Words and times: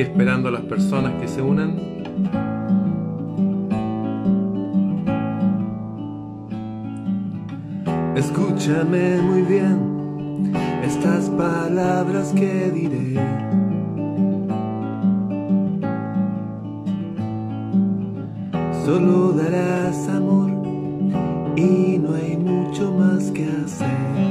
Esperando 0.00 0.48
a 0.48 0.52
las 0.52 0.62
personas 0.62 1.20
que 1.20 1.26
se 1.26 1.42
unan. 1.42 1.76
Escúchame 8.14 9.20
muy 9.20 9.42
bien 9.42 10.52
estas 10.84 11.28
palabras 11.30 12.32
que 12.32 12.70
diré. 12.70 13.14
Solo 18.84 19.32
darás 19.32 20.08
amor 20.10 20.50
y 21.56 21.98
no 21.98 22.14
hay 22.14 22.36
mucho 22.36 22.92
más 22.92 23.32
que 23.32 23.48
hacer. 23.64 24.27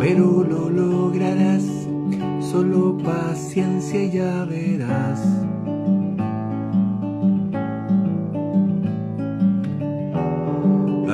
Pero 0.00 0.42
lo 0.42 0.70
lograrás, 0.70 1.62
solo 2.40 2.96
paciencia 2.96 4.02
y 4.02 4.10
ya 4.12 4.46
verás. 4.46 5.20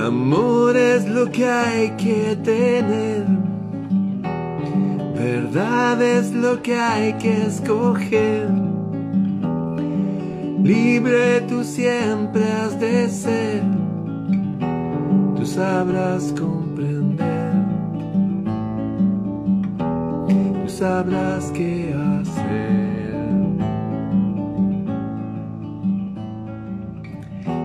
Amor 0.07 0.77
es 0.77 1.09
lo 1.09 1.29
que 1.33 1.49
hay 1.49 1.91
que 1.97 2.39
tener. 2.45 3.27
Verdad 5.17 6.01
es 6.01 6.33
lo 6.33 6.63
que 6.63 6.77
hay 6.77 7.15
que 7.15 7.43
escoger. 7.47 8.49
Libre 10.63 11.41
tú 11.49 11.65
siempre 11.65 12.45
has 12.53 12.79
de 12.79 13.09
ser. 13.09 13.65
Tú 15.35 15.45
sabrás 15.45 16.27
comprender. 16.27 16.56
Sabrás 20.77 21.51
qué 21.53 21.95
hacer. 21.95 23.17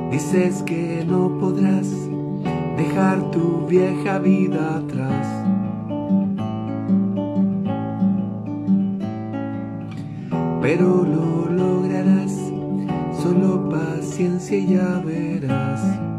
Dices 0.09 0.63
que 0.63 1.03
no 1.05 1.37
podrás 1.37 1.89
dejar 2.77 3.31
tu 3.31 3.67
vieja 3.67 4.19
vida 4.19 4.77
atrás. 4.77 5.27
Pero 10.61 11.03
lo 11.03 11.49
lograrás, 11.51 12.33
solo 13.21 13.69
paciencia 13.69 14.57
y 14.57 14.67
ya 14.67 15.01
verás. 15.03 16.10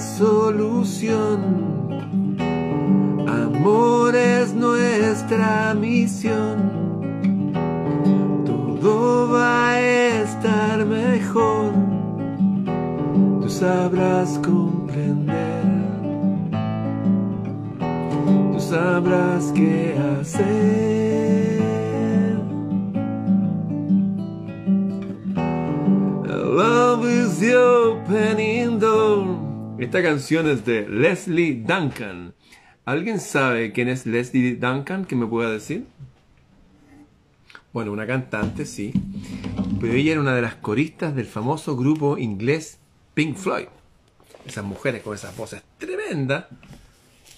Solución. 0.00 1.88
Amor 3.28 4.16
es 4.16 4.54
nuestra 4.54 5.74
misión. 5.74 6.70
Todo 8.44 9.28
va 9.32 9.70
a 9.70 9.80
estar 9.80 10.84
mejor. 10.86 11.72
Tú 13.42 13.48
sabrás 13.48 14.40
comprender. 14.44 15.64
Tú 18.52 18.60
sabrás 18.60 19.52
qué 19.54 19.96
hacer. 20.20 20.80
Love 26.26 27.04
is 27.06 27.42
opening. 27.54 28.80
Esta 29.80 30.02
canción 30.02 30.46
es 30.46 30.66
de 30.66 30.86
Leslie 30.86 31.54
Duncan. 31.54 32.34
¿Alguien 32.84 33.18
sabe 33.18 33.72
quién 33.72 33.88
es 33.88 34.04
Leslie 34.04 34.56
Duncan? 34.56 35.06
¿Que 35.06 35.16
me 35.16 35.26
pueda 35.26 35.50
decir? 35.50 35.86
Bueno, 37.72 37.90
una 37.90 38.06
cantante, 38.06 38.66
sí. 38.66 38.92
Pero 39.80 39.94
ella 39.94 40.12
era 40.12 40.20
una 40.20 40.34
de 40.34 40.42
las 40.42 40.56
coristas 40.56 41.16
del 41.16 41.24
famoso 41.24 41.78
grupo 41.78 42.18
inglés 42.18 42.78
Pink 43.14 43.38
Floyd. 43.38 43.68
Esas 44.44 44.64
mujeres 44.64 45.02
con 45.02 45.14
esas 45.14 45.34
voces 45.34 45.62
tremendas. 45.78 46.44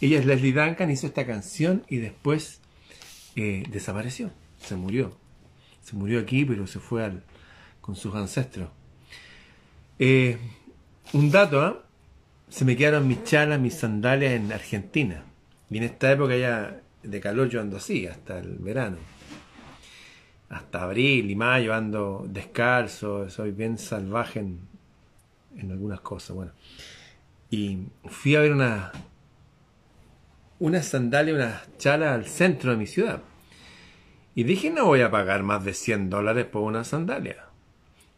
Ella 0.00 0.18
es 0.18 0.26
Leslie 0.26 0.52
Duncan, 0.52 0.90
hizo 0.90 1.06
esta 1.06 1.24
canción 1.24 1.84
y 1.88 1.98
después 1.98 2.60
eh, 3.36 3.62
desapareció. 3.70 4.32
Se 4.58 4.74
murió. 4.74 5.16
Se 5.84 5.94
murió 5.94 6.18
aquí, 6.18 6.44
pero 6.44 6.66
se 6.66 6.80
fue 6.80 7.04
al, 7.04 7.22
con 7.80 7.94
sus 7.94 8.16
ancestros. 8.16 8.68
Eh, 10.00 10.38
un 11.12 11.30
dato, 11.30 11.60
¿ah? 11.60 11.84
Se 12.52 12.66
me 12.66 12.76
quedaron 12.76 13.08
mis 13.08 13.24
chalas, 13.24 13.58
mis 13.58 13.72
sandalias 13.72 14.34
en 14.34 14.52
Argentina. 14.52 15.24
Y 15.70 15.78
en 15.78 15.84
esta 15.84 16.12
época 16.12 16.36
ya 16.36 16.82
de 17.02 17.18
calor 17.18 17.48
yo 17.48 17.62
ando 17.62 17.78
así, 17.78 18.06
hasta 18.06 18.38
el 18.38 18.58
verano. 18.58 18.98
Hasta 20.50 20.82
abril 20.82 21.30
y 21.30 21.34
mayo 21.34 21.72
ando 21.72 22.26
descalzo, 22.28 23.30
soy 23.30 23.52
bien 23.52 23.78
salvaje 23.78 24.40
en, 24.40 24.60
en 25.56 25.70
algunas 25.70 26.02
cosas. 26.02 26.36
Bueno, 26.36 26.52
y 27.50 27.86
fui 28.04 28.36
a 28.36 28.40
ver 28.40 28.52
una, 28.52 28.92
una 30.58 30.82
sandalia, 30.82 31.34
una 31.34 31.62
chala 31.78 32.12
al 32.12 32.26
centro 32.26 32.72
de 32.72 32.76
mi 32.76 32.86
ciudad. 32.86 33.22
Y 34.34 34.44
dije, 34.44 34.68
no 34.68 34.84
voy 34.84 35.00
a 35.00 35.10
pagar 35.10 35.42
más 35.42 35.64
de 35.64 35.72
100 35.72 36.10
dólares 36.10 36.44
por 36.44 36.64
una 36.64 36.84
sandalia. 36.84 37.46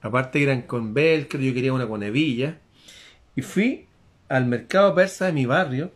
Aparte 0.01 0.43
eran 0.43 0.63
con 0.63 0.93
velcro, 0.93 1.39
yo 1.39 1.55
quería 1.55 1.73
una 1.73 1.87
con 1.87 2.03
hebilla. 2.03 2.59
Y 3.37 3.43
fui 3.43 3.87
al 4.37 4.47
mercado 4.47 4.95
persa 4.95 5.27
de 5.27 5.33
mi 5.33 5.47
barrio 5.47 5.93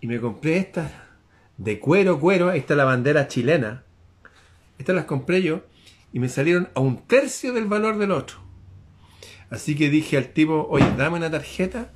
y 0.00 0.08
me 0.08 0.20
compré 0.20 0.56
estas 0.56 0.90
de 1.56 1.78
cuero, 1.78 2.18
cuero. 2.18 2.50
Ahí 2.50 2.58
está 2.58 2.74
la 2.74 2.84
bandera 2.84 3.28
chilena. 3.28 3.84
Estas 4.78 4.96
las 4.96 5.04
compré 5.04 5.42
yo 5.42 5.62
y 6.12 6.18
me 6.18 6.28
salieron 6.28 6.68
a 6.74 6.80
un 6.80 7.06
tercio 7.06 7.52
del 7.52 7.66
valor 7.66 7.98
del 7.98 8.10
otro. 8.10 8.38
Así 9.50 9.76
que 9.76 9.88
dije 9.88 10.16
al 10.16 10.32
tipo, 10.32 10.66
oye, 10.68 10.86
dame 10.98 11.18
una 11.18 11.30
tarjeta 11.30 11.92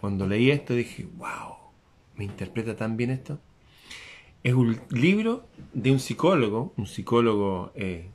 Cuando 0.00 0.26
leí 0.26 0.50
esto 0.50 0.74
dije, 0.74 1.06
wow, 1.16 1.56
¿me 2.16 2.24
interpreta 2.24 2.76
tan 2.76 2.96
bien 2.96 3.10
esto? 3.10 3.38
Es 4.42 4.52
un 4.52 4.80
libro 4.90 5.46
de 5.72 5.92
un 5.92 6.00
psicólogo, 6.00 6.74
un 6.76 6.86
psicólogo 6.86 7.70
eh, 7.76 8.10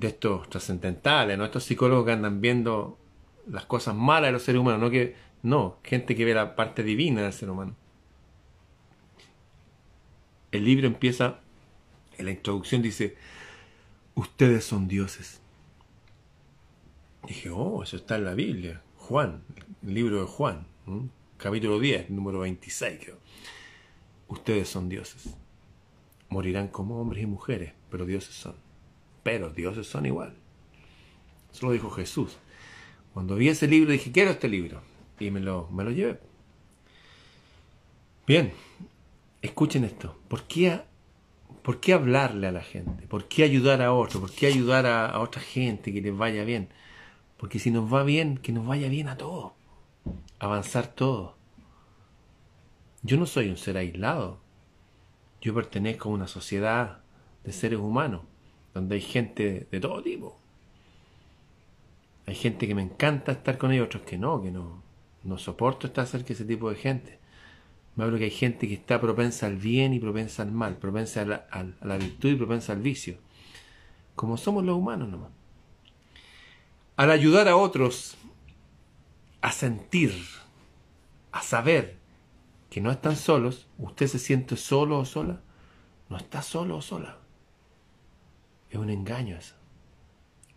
de 0.00 0.08
estos 0.08 0.48
trascendentales, 0.48 1.36
¿no? 1.36 1.44
Estos 1.44 1.64
psicólogos 1.64 2.06
que 2.06 2.12
andan 2.12 2.40
viendo 2.40 2.98
las 3.46 3.66
cosas 3.66 3.94
malas 3.94 4.28
de 4.28 4.32
los 4.32 4.42
seres 4.42 4.60
humanos, 4.60 4.80
no 4.80 4.90
que 4.90 5.14
no, 5.42 5.76
gente 5.84 6.16
que 6.16 6.24
ve 6.24 6.34
la 6.34 6.56
parte 6.56 6.82
divina 6.82 7.22
del 7.22 7.32
ser 7.32 7.50
humano. 7.50 7.76
El 10.52 10.64
libro 10.64 10.86
empieza, 10.86 11.40
en 12.16 12.24
la 12.24 12.30
introducción 12.30 12.80
dice, 12.80 13.16
ustedes 14.14 14.64
son 14.64 14.88
dioses. 14.88 15.40
Dije, 17.26 17.50
oh, 17.50 17.82
eso 17.82 17.96
está 17.96 18.16
en 18.16 18.24
la 18.24 18.34
Biblia. 18.34 18.82
Juan, 18.96 19.42
el 19.82 19.94
libro 19.94 20.20
de 20.20 20.26
Juan, 20.26 20.66
capítulo 21.36 21.78
10, 21.78 22.08
número 22.08 22.40
26, 22.40 23.00
creo. 23.04 23.18
Ustedes 24.28 24.68
son 24.68 24.88
dioses. 24.88 25.34
Morirán 26.30 26.68
como 26.68 27.00
hombres 27.00 27.22
y 27.22 27.26
mujeres, 27.26 27.74
pero 27.90 28.06
dioses 28.06 28.34
son. 28.34 28.69
Pero 29.30 29.50
dioses 29.50 29.86
son 29.86 30.06
igual. 30.06 30.34
Eso 31.52 31.66
lo 31.66 31.72
dijo 31.72 31.88
Jesús. 31.88 32.36
Cuando 33.14 33.36
vi 33.36 33.48
ese 33.48 33.68
libro 33.68 33.92
dije, 33.92 34.10
quiero 34.10 34.32
este 34.32 34.48
libro. 34.48 34.82
Y 35.20 35.30
me 35.30 35.38
lo, 35.38 35.68
me 35.70 35.84
lo 35.84 35.92
llevé. 35.92 36.18
Bien, 38.26 38.52
escuchen 39.40 39.84
esto. 39.84 40.18
¿Por 40.26 40.48
qué, 40.48 40.80
¿Por 41.62 41.78
qué 41.78 41.92
hablarle 41.92 42.48
a 42.48 42.50
la 42.50 42.62
gente? 42.62 43.06
¿Por 43.06 43.28
qué 43.28 43.44
ayudar 43.44 43.82
a 43.82 43.92
otro? 43.92 44.18
¿Por 44.18 44.32
qué 44.32 44.48
ayudar 44.48 44.86
a, 44.86 45.06
a 45.06 45.20
otra 45.20 45.40
gente 45.40 45.92
que 45.92 46.02
les 46.02 46.16
vaya 46.16 46.42
bien? 46.42 46.68
Porque 47.36 47.60
si 47.60 47.70
nos 47.70 47.92
va 47.92 48.02
bien, 48.02 48.36
que 48.36 48.50
nos 48.50 48.66
vaya 48.66 48.88
bien 48.88 49.06
a 49.06 49.16
todos. 49.16 49.52
Avanzar 50.40 50.88
todos. 50.88 51.34
Yo 53.04 53.16
no 53.16 53.26
soy 53.26 53.48
un 53.48 53.58
ser 53.58 53.76
aislado. 53.76 54.40
Yo 55.40 55.54
pertenezco 55.54 56.08
a 56.08 56.12
una 56.14 56.26
sociedad 56.26 56.98
de 57.44 57.52
seres 57.52 57.78
humanos, 57.78 58.22
donde 58.74 58.96
hay 58.96 59.00
gente 59.00 59.66
de 59.70 59.80
todo 59.80 60.02
tipo. 60.02 60.38
Hay 62.26 62.34
gente 62.34 62.66
que 62.66 62.74
me 62.74 62.82
encanta 62.82 63.32
estar 63.32 63.58
con 63.58 63.72
ellos, 63.72 63.86
otros 63.86 64.02
que 64.04 64.18
no, 64.18 64.42
que 64.42 64.50
no, 64.50 64.82
no 65.24 65.38
soporto 65.38 65.86
estar 65.86 66.06
cerca 66.06 66.28
de 66.28 66.34
ese 66.34 66.44
tipo 66.44 66.70
de 66.70 66.76
gente. 66.76 67.18
Me 67.96 68.04
hablo 68.04 68.18
que 68.18 68.24
hay 68.24 68.30
gente 68.30 68.68
que 68.68 68.74
está 68.74 69.00
propensa 69.00 69.46
al 69.46 69.56
bien 69.56 69.92
y 69.92 69.98
propensa 69.98 70.42
al 70.42 70.52
mal, 70.52 70.76
propensa 70.76 71.22
a 71.22 71.24
la, 71.24 71.74
la 71.82 71.96
virtud 71.96 72.30
y 72.30 72.36
propensa 72.36 72.72
al 72.72 72.80
vicio. 72.80 73.16
Como 74.14 74.36
somos 74.36 74.64
los 74.64 74.76
humanos 74.76 75.08
nomás 75.08 75.30
al 77.00 77.10
ayudar 77.10 77.48
a 77.48 77.56
otros 77.56 78.18
a 79.40 79.52
sentir, 79.52 80.12
a 81.32 81.40
saber 81.40 81.96
que 82.68 82.82
no 82.82 82.90
están 82.90 83.16
solos, 83.16 83.68
usted 83.78 84.06
se 84.06 84.18
siente 84.18 84.54
solo 84.54 84.98
o 84.98 85.06
sola, 85.06 85.40
no 86.10 86.18
está 86.18 86.42
solo 86.42 86.76
o 86.76 86.82
sola. 86.82 87.16
Es 88.70 88.76
un 88.76 88.90
engaño 88.90 89.36
eso. 89.36 89.54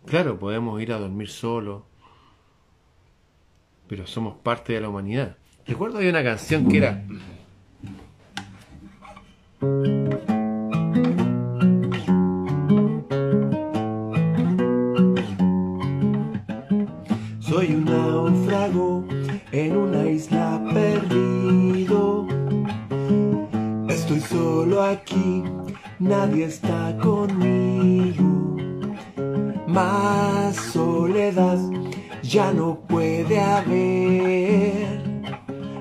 Claro, 0.06 0.38
podemos 0.38 0.80
ir 0.80 0.92
a 0.92 0.98
dormir 0.98 1.28
solo, 1.28 1.86
pero 3.88 4.06
somos 4.06 4.36
parte 4.36 4.72
de 4.74 4.80
la 4.80 4.88
humanidad. 4.88 5.36
Recuerdo 5.66 5.98
hay 5.98 6.08
una 6.08 6.22
canción 6.22 6.68
que 6.68 6.78
era 6.78 7.04
en 19.54 19.76
una 19.76 20.04
isla 20.06 20.60
perdido. 20.72 22.26
Estoy 23.88 24.20
solo 24.20 24.82
aquí, 24.82 25.44
nadie 25.98 26.44
está 26.44 26.96
conmigo. 27.02 28.56
Más 29.66 30.56
soledad 30.56 31.58
ya 32.22 32.52
no 32.52 32.80
puede 32.80 33.40
haber. 33.40 35.02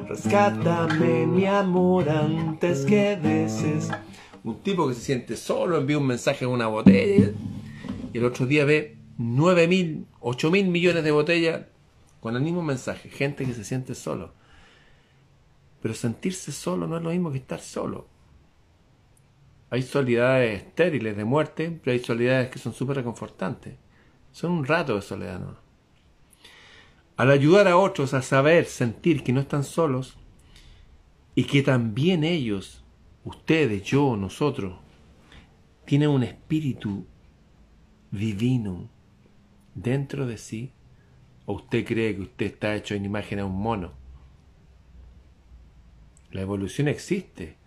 Rescátame 0.07 1.25
mi 1.25 1.45
amor 1.45 2.09
antes 2.09 2.85
que 2.85 3.17
deses. 3.17 3.89
Un 4.43 4.59
tipo 4.59 4.87
que 4.87 4.93
se 4.93 5.01
siente 5.01 5.35
solo 5.37 5.77
envía 5.77 5.97
un 5.97 6.07
mensaje 6.07 6.45
en 6.45 6.51
una 6.51 6.67
botella 6.67 7.31
y 8.11 8.17
el 8.17 8.25
otro 8.25 8.45
día 8.45 8.65
ve 8.65 8.97
9 9.17 9.67
mil, 9.67 10.05
8 10.19 10.51
mil 10.51 10.67
millones 10.67 11.03
de 11.03 11.11
botellas 11.11 11.61
con 12.19 12.35
el 12.35 12.41
mismo 12.41 12.61
mensaje, 12.61 13.09
gente 13.09 13.45
que 13.45 13.53
se 13.53 13.63
siente 13.63 13.95
solo. 13.95 14.33
Pero 15.81 15.93
sentirse 15.93 16.51
solo 16.51 16.87
no 16.87 16.97
es 16.97 17.03
lo 17.03 17.09
mismo 17.09 17.31
que 17.31 17.37
estar 17.37 17.59
solo. 17.59 18.07
Hay 19.73 19.81
soledades 19.81 20.61
estériles 20.61 21.17
de 21.17 21.25
muerte, 21.25 21.79
pero 21.83 21.93
hay 21.93 21.97
soledades 21.97 22.51
que 22.51 22.59
son 22.59 22.73
súper 22.75 22.97
reconfortantes. 22.97 23.73
Son 24.31 24.51
un 24.51 24.65
rato 24.67 24.93
de 24.93 25.01
soledad, 25.01 25.39
¿no? 25.39 25.57
Al 27.17 27.31
ayudar 27.31 27.67
a 27.67 27.75
otros 27.75 28.13
a 28.13 28.21
saber, 28.21 28.65
sentir 28.65 29.23
que 29.23 29.33
no 29.33 29.39
están 29.39 29.63
solos 29.63 30.15
y 31.33 31.45
que 31.45 31.63
también 31.63 32.23
ellos, 32.23 32.83
ustedes, 33.23 33.81
yo, 33.81 34.15
nosotros, 34.15 34.75
tienen 35.85 36.09
un 36.09 36.21
espíritu 36.21 37.07
divino 38.11 38.91
dentro 39.73 40.27
de 40.27 40.37
sí, 40.37 40.71
¿O 41.47 41.53
usted 41.53 41.83
cree 41.83 42.15
que 42.15 42.21
usted 42.21 42.45
está 42.45 42.75
hecho 42.75 42.93
en 42.93 43.05
imagen 43.05 43.39
a 43.39 43.45
un 43.45 43.59
mono? 43.59 43.93
La 46.29 46.41
evolución 46.41 46.87
existe. 46.87 47.62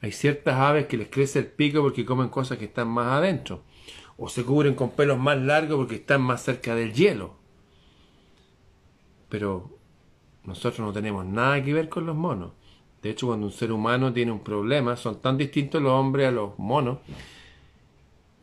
Hay 0.00 0.12
ciertas 0.12 0.54
aves 0.54 0.86
que 0.86 0.96
les 0.96 1.08
crece 1.08 1.40
el 1.40 1.46
pico 1.46 1.82
porque 1.82 2.04
comen 2.04 2.28
cosas 2.28 2.58
que 2.58 2.66
están 2.66 2.88
más 2.88 3.06
adentro. 3.06 3.62
O 4.16 4.28
se 4.28 4.44
cubren 4.44 4.74
con 4.74 4.90
pelos 4.90 5.18
más 5.18 5.38
largos 5.38 5.76
porque 5.76 5.96
están 5.96 6.22
más 6.22 6.42
cerca 6.42 6.74
del 6.74 6.92
hielo. 6.92 7.34
Pero 9.28 9.70
nosotros 10.44 10.80
no 10.86 10.92
tenemos 10.92 11.26
nada 11.26 11.62
que 11.62 11.74
ver 11.74 11.88
con 11.88 12.06
los 12.06 12.16
monos. 12.16 12.52
De 13.02 13.10
hecho, 13.10 13.28
cuando 13.28 13.46
un 13.46 13.52
ser 13.52 13.70
humano 13.70 14.12
tiene 14.12 14.32
un 14.32 14.40
problema, 14.40 14.96
son 14.96 15.20
tan 15.20 15.36
distintos 15.36 15.80
los 15.80 15.92
hombres 15.92 16.28
a 16.28 16.30
los 16.32 16.58
monos 16.58 16.98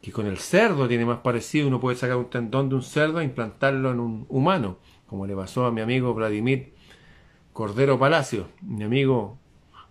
que 0.05 0.11
con 0.11 0.27
el 0.27 0.37
cerdo 0.37 0.87
tiene 0.87 1.03
más 1.03 1.21
parecido, 1.21 1.67
uno 1.67 1.79
puede 1.79 1.97
sacar 1.97 2.17
un 2.17 2.29
tendón 2.29 2.69
de 2.69 2.75
un 2.75 2.83
cerdo 2.83 3.21
e 3.21 3.23
implantarlo 3.23 3.89
en 3.89 3.99
un 3.99 4.27
humano, 4.29 4.77
como 5.07 5.25
le 5.25 5.35
pasó 5.35 5.65
a 5.65 5.71
mi 5.71 5.81
amigo 5.81 6.13
Vladimir 6.13 6.75
Cordero 7.53 7.97
Palacio, 7.97 8.49
mi 8.61 8.83
amigo, 8.83 9.39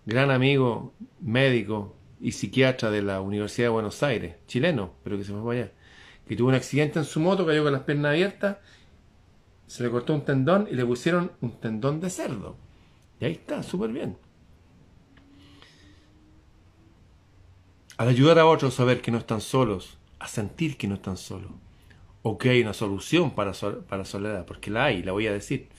gran 0.05 0.31
amigo, 0.31 0.93
médico 1.19 1.95
y 2.21 2.31
psiquiatra 2.31 2.91
de 2.91 3.01
la 3.01 3.21
Universidad 3.21 3.67
de 3.67 3.73
Buenos 3.73 4.03
Aires, 4.03 4.35
chileno, 4.47 4.93
pero 5.03 5.17
que 5.17 5.23
se 5.23 5.31
fue 5.31 5.43
para 5.43 5.59
allá, 5.59 5.71
que 6.27 6.35
tuvo 6.35 6.49
un 6.49 6.55
accidente 6.55 6.99
en 6.99 7.05
su 7.05 7.19
moto, 7.19 7.45
cayó 7.45 7.63
con 7.63 7.73
las 7.73 7.83
piernas 7.83 8.11
abiertas, 8.11 8.57
se 9.67 9.83
le 9.83 9.89
cortó 9.89 10.13
un 10.13 10.23
tendón 10.23 10.67
y 10.69 10.75
le 10.75 10.85
pusieron 10.85 11.31
un 11.41 11.59
tendón 11.59 11.99
de 11.99 12.09
cerdo. 12.09 12.55
Y 13.19 13.25
ahí 13.25 13.31
está, 13.33 13.63
súper 13.63 13.91
bien. 13.91 14.17
Al 17.97 18.09
ayudar 18.09 18.39
a 18.39 18.45
otros 18.45 18.79
a 18.79 18.83
ver 18.83 19.01
que 19.01 19.11
no 19.11 19.17
están 19.17 19.41
solos, 19.41 19.97
a 20.19 20.27
sentir 20.27 20.77
que 20.77 20.87
no 20.87 20.95
están 20.95 21.17
solos. 21.17 21.51
O 22.21 22.37
que 22.37 22.49
hay 22.49 22.61
una 22.61 22.73
solución 22.73 23.31
para, 23.31 23.53
para 23.87 24.05
soledad, 24.05 24.45
porque 24.45 24.69
la 24.69 24.85
hay, 24.85 25.01
la 25.03 25.13
voy 25.13 25.27
a 25.27 25.31
decir. 25.31 25.69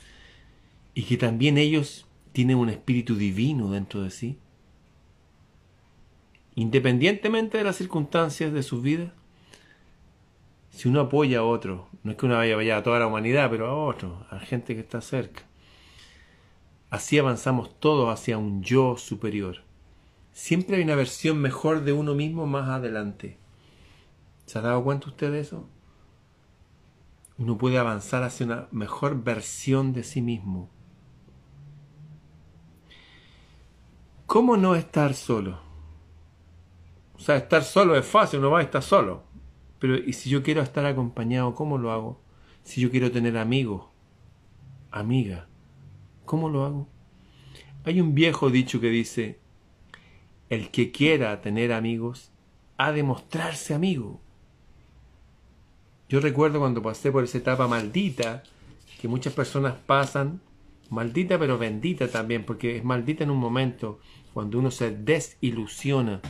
Y 0.94 1.02
que 1.02 1.16
también 1.16 1.58
ellos 1.58 2.06
tienen 2.36 2.58
un 2.58 2.68
espíritu 2.68 3.16
divino 3.16 3.70
dentro 3.70 4.02
de 4.02 4.10
sí. 4.10 4.38
Independientemente 6.54 7.56
de 7.56 7.64
las 7.64 7.76
circunstancias 7.76 8.52
de 8.52 8.62
sus 8.62 8.82
vidas, 8.82 9.10
si 10.68 10.86
uno 10.86 11.00
apoya 11.00 11.38
a 11.38 11.44
otro, 11.44 11.88
no 12.02 12.10
es 12.10 12.18
que 12.18 12.26
uno 12.26 12.34
vaya, 12.34 12.54
vaya 12.54 12.76
a 12.76 12.82
toda 12.82 12.98
la 12.98 13.06
humanidad, 13.06 13.48
pero 13.48 13.68
a 13.68 13.74
otro, 13.74 14.26
a 14.28 14.38
gente 14.38 14.74
que 14.74 14.82
está 14.82 15.00
cerca. 15.00 15.44
Así 16.90 17.18
avanzamos 17.18 17.80
todos 17.80 18.12
hacia 18.12 18.36
un 18.36 18.62
yo 18.62 18.98
superior. 18.98 19.62
Siempre 20.34 20.76
hay 20.76 20.82
una 20.82 20.94
versión 20.94 21.38
mejor 21.38 21.84
de 21.84 21.94
uno 21.94 22.14
mismo 22.14 22.46
más 22.46 22.68
adelante. 22.68 23.38
¿Se 24.44 24.58
ha 24.58 24.60
dado 24.60 24.84
cuenta 24.84 25.08
usted 25.08 25.32
de 25.32 25.40
eso? 25.40 25.66
Uno 27.38 27.56
puede 27.56 27.78
avanzar 27.78 28.24
hacia 28.24 28.44
una 28.44 28.68
mejor 28.72 29.24
versión 29.24 29.94
de 29.94 30.04
sí 30.04 30.20
mismo. 30.20 30.68
¿Cómo 34.26 34.56
no 34.56 34.74
estar 34.74 35.14
solo? 35.14 35.60
O 37.14 37.20
sea, 37.20 37.36
estar 37.36 37.62
solo 37.62 37.96
es 37.96 38.04
fácil, 38.04 38.40
uno 38.40 38.50
va 38.50 38.58
a 38.58 38.62
estar 38.62 38.82
solo. 38.82 39.22
Pero 39.78 39.96
¿y 39.96 40.12
si 40.14 40.28
yo 40.28 40.42
quiero 40.42 40.62
estar 40.62 40.84
acompañado, 40.84 41.54
cómo 41.54 41.78
lo 41.78 41.92
hago? 41.92 42.20
Si 42.64 42.80
yo 42.80 42.90
quiero 42.90 43.12
tener 43.12 43.38
amigos, 43.38 43.84
amiga, 44.90 45.46
¿cómo 46.24 46.48
lo 46.48 46.64
hago? 46.64 46.88
Hay 47.84 48.00
un 48.00 48.14
viejo 48.14 48.50
dicho 48.50 48.80
que 48.80 48.90
dice, 48.90 49.38
el 50.50 50.70
que 50.72 50.90
quiera 50.90 51.40
tener 51.40 51.72
amigos, 51.72 52.32
ha 52.78 52.90
de 52.90 53.04
mostrarse 53.04 53.74
amigo. 53.74 54.20
Yo 56.08 56.18
recuerdo 56.20 56.58
cuando 56.58 56.82
pasé 56.82 57.12
por 57.12 57.22
esa 57.22 57.38
etapa 57.38 57.68
maldita 57.68 58.42
que 59.00 59.06
muchas 59.06 59.32
personas 59.32 59.74
pasan 59.86 60.40
Maldita 60.90 61.38
pero 61.38 61.58
bendita 61.58 62.08
también, 62.08 62.44
porque 62.44 62.76
es 62.76 62.84
maldita 62.84 63.24
en 63.24 63.30
un 63.30 63.38
momento 63.38 63.98
cuando 64.32 64.58
uno 64.58 64.70
se 64.70 64.90
desilusiona 64.90 66.20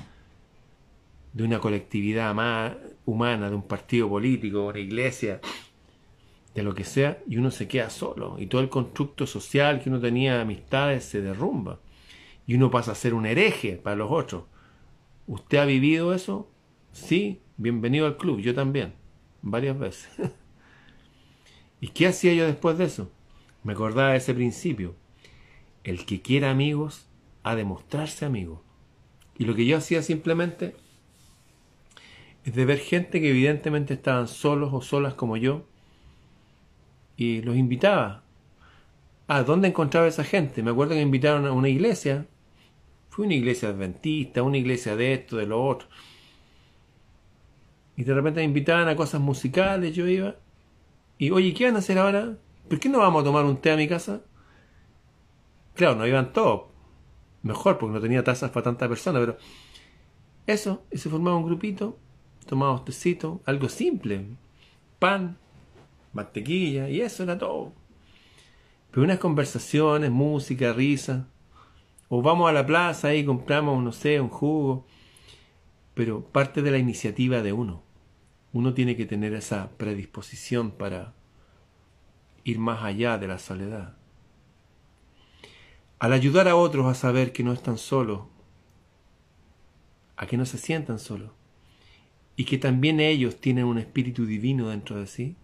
de 1.32 1.44
una 1.44 1.58
colectividad 1.58 2.34
más 2.34 2.72
humana, 3.04 3.50
de 3.50 3.56
un 3.56 3.66
partido 3.66 4.08
político, 4.08 4.66
una 4.66 4.78
iglesia, 4.78 5.40
de 6.54 6.62
lo 6.62 6.74
que 6.74 6.84
sea, 6.84 7.22
y 7.28 7.36
uno 7.36 7.50
se 7.50 7.68
queda 7.68 7.90
solo. 7.90 8.36
Y 8.38 8.46
todo 8.46 8.62
el 8.62 8.70
constructo 8.70 9.26
social 9.26 9.82
que 9.82 9.90
uno 9.90 10.00
tenía 10.00 10.40
amistades 10.40 11.04
se 11.04 11.20
derrumba. 11.20 11.78
Y 12.46 12.54
uno 12.54 12.70
pasa 12.70 12.92
a 12.92 12.94
ser 12.94 13.12
un 13.12 13.26
hereje 13.26 13.76
para 13.76 13.96
los 13.96 14.10
otros. 14.10 14.44
¿Usted 15.26 15.58
ha 15.58 15.66
vivido 15.66 16.14
eso? 16.14 16.48
Sí, 16.92 17.42
bienvenido 17.58 18.06
al 18.06 18.16
club, 18.16 18.40
yo 18.40 18.54
también, 18.54 18.94
varias 19.42 19.78
veces. 19.78 20.08
¿Y 21.82 21.88
qué 21.88 22.06
hacía 22.06 22.32
yo 22.32 22.46
después 22.46 22.78
de 22.78 22.84
eso? 22.84 23.10
Me 23.66 23.72
acordaba 23.72 24.12
de 24.12 24.18
ese 24.18 24.32
principio. 24.32 24.94
El 25.82 26.06
que 26.06 26.22
quiera 26.22 26.52
amigos, 26.52 27.08
ha 27.42 27.56
de 27.56 27.64
mostrarse 27.64 28.24
amigo. 28.24 28.62
Y 29.36 29.44
lo 29.44 29.56
que 29.56 29.66
yo 29.66 29.76
hacía 29.76 30.02
simplemente 30.02 30.76
es 32.44 32.54
de 32.54 32.64
ver 32.64 32.78
gente 32.78 33.20
que 33.20 33.30
evidentemente 33.30 33.94
estaban 33.94 34.28
solos 34.28 34.70
o 34.72 34.82
solas 34.82 35.14
como 35.14 35.36
yo, 35.36 35.66
y 37.16 37.42
los 37.42 37.56
invitaba. 37.56 38.22
¿A 39.26 39.42
dónde 39.42 39.66
encontraba 39.66 40.06
esa 40.06 40.22
gente? 40.22 40.62
Me 40.62 40.70
acuerdo 40.70 40.90
que 40.90 40.98
me 40.98 41.02
invitaron 41.02 41.44
a 41.44 41.50
una 41.50 41.68
iglesia. 41.68 42.28
Fue 43.08 43.26
una 43.26 43.34
iglesia 43.34 43.70
adventista, 43.70 44.44
una 44.44 44.58
iglesia 44.58 44.94
de 44.94 45.12
esto, 45.12 45.38
de 45.38 45.46
lo 45.46 45.64
otro. 45.64 45.88
Y 47.96 48.04
de 48.04 48.14
repente 48.14 48.38
me 48.38 48.44
invitaban 48.44 48.86
a 48.86 48.94
cosas 48.94 49.20
musicales, 49.20 49.92
yo 49.92 50.06
iba. 50.06 50.36
Y, 51.18 51.32
oye, 51.32 51.52
¿qué 51.52 51.64
van 51.64 51.74
a 51.74 51.80
hacer 51.80 51.98
ahora? 51.98 52.36
¿Por 52.68 52.80
qué 52.80 52.88
no 52.88 52.98
vamos 52.98 53.22
a 53.22 53.24
tomar 53.24 53.44
un 53.44 53.56
té 53.58 53.70
a 53.70 53.76
mi 53.76 53.86
casa? 53.86 54.22
Claro, 55.74 55.94
no 55.94 56.06
iban 56.06 56.32
todos. 56.32 56.62
Mejor, 57.42 57.78
porque 57.78 57.94
no 57.94 58.00
tenía 58.00 58.24
tazas 58.24 58.50
para 58.50 58.64
tanta 58.64 58.88
persona, 58.88 59.20
pero 59.20 59.36
eso, 60.46 60.84
y 60.90 60.98
se 60.98 61.08
formaba 61.08 61.36
un 61.36 61.44
grupito, 61.44 61.98
tomábamos 62.46 62.84
tecito, 62.84 63.40
algo 63.44 63.68
simple. 63.68 64.26
Pan, 64.98 65.36
mantequilla, 66.12 66.88
y 66.88 67.00
eso 67.00 67.22
era 67.22 67.38
todo. 67.38 67.72
Pero 68.90 69.04
unas 69.04 69.18
conversaciones, 69.18 70.10
música, 70.10 70.72
risa. 70.72 71.28
O 72.08 72.22
vamos 72.22 72.48
a 72.48 72.52
la 72.52 72.64
plaza 72.64 73.14
y 73.14 73.24
compramos, 73.24 73.82
no 73.82 73.92
sé, 73.92 74.20
un 74.20 74.28
jugo. 74.28 74.86
Pero 75.94 76.24
parte 76.24 76.62
de 76.62 76.70
la 76.70 76.78
iniciativa 76.78 77.42
de 77.42 77.52
uno. 77.52 77.82
Uno 78.52 78.74
tiene 78.74 78.96
que 78.96 79.06
tener 79.06 79.34
esa 79.34 79.70
predisposición 79.76 80.70
para 80.70 81.14
ir 82.46 82.60
más 82.60 82.84
allá 82.84 83.18
de 83.18 83.26
la 83.26 83.38
soledad. 83.38 83.96
Al 85.98 86.12
ayudar 86.12 86.46
a 86.46 86.54
otros 86.54 86.86
a 86.86 86.94
saber 86.94 87.32
que 87.32 87.42
no 87.42 87.52
están 87.52 87.76
solos, 87.76 88.20
a 90.16 90.26
que 90.26 90.36
no 90.36 90.46
se 90.46 90.56
sientan 90.56 91.00
solos, 91.00 91.32
y 92.36 92.44
que 92.44 92.56
también 92.56 93.00
ellos 93.00 93.40
tienen 93.40 93.64
un 93.64 93.78
espíritu 93.78 94.26
divino 94.26 94.68
dentro 94.68 94.96
de 94.96 95.08
sí, 95.08 95.34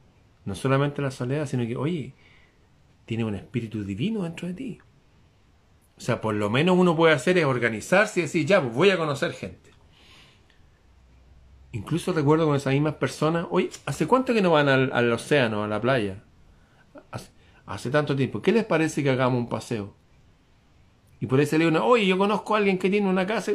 no 0.44 0.54
solamente 0.54 1.02
la 1.02 1.11
soledad, 1.11 1.47
sino 1.47 1.66
que, 1.66 1.76
oye, 1.76 2.14
tiene 3.04 3.25
un 3.25 3.35
espíritu 3.35 3.82
divino 3.82 4.23
dentro 4.23 4.47
de 4.47 4.54
ti. 4.54 4.78
O 5.97 6.00
sea, 6.00 6.21
por 6.21 6.35
lo 6.35 6.50
menos 6.50 6.78
uno 6.78 6.94
puede 6.94 7.14
hacer 7.14 7.37
es 7.37 7.44
organizarse 7.44 8.21
y 8.21 8.23
decir, 8.25 8.47
ya, 8.47 8.62
pues 8.62 8.75
voy 8.75 8.90
a 8.90 8.97
conocer 8.97 9.32
gente. 9.32 9.71
Incluso 11.73 12.12
recuerdo 12.12 12.47
con 12.47 12.54
esas 12.54 12.75
mismas 12.75 12.94
personas, 12.94 13.47
oye, 13.50 13.71
¿hace 13.87 14.06
cuánto 14.06 14.32
que 14.35 14.42
no 14.42 14.52
van 14.52 14.68
al, 14.68 15.12
océano, 15.12 15.64
a 15.64 15.68
la 15.68 15.80
playa? 15.80 16.23
Hace, 17.66 17.90
tanto 17.90 18.16
tiempo. 18.16 18.42
¿Qué 18.42 18.52
les 18.52 18.64
parece 18.64 19.02
que 19.02 19.11
hagamos 19.11 19.38
un 19.38 19.49
paseo? 19.49 19.95
Y 21.21 21.26
por 21.26 21.38
ahí 21.38 21.47
salió 21.47 21.69
una, 21.69 21.85
oye, 21.85 22.07
yo 22.07 22.19
conozco 22.19 22.54
a 22.54 22.59
alguien 22.59 22.78
que 22.78 22.90
tiene 22.90 23.09
una 23.09 23.26
casa. 23.26 23.52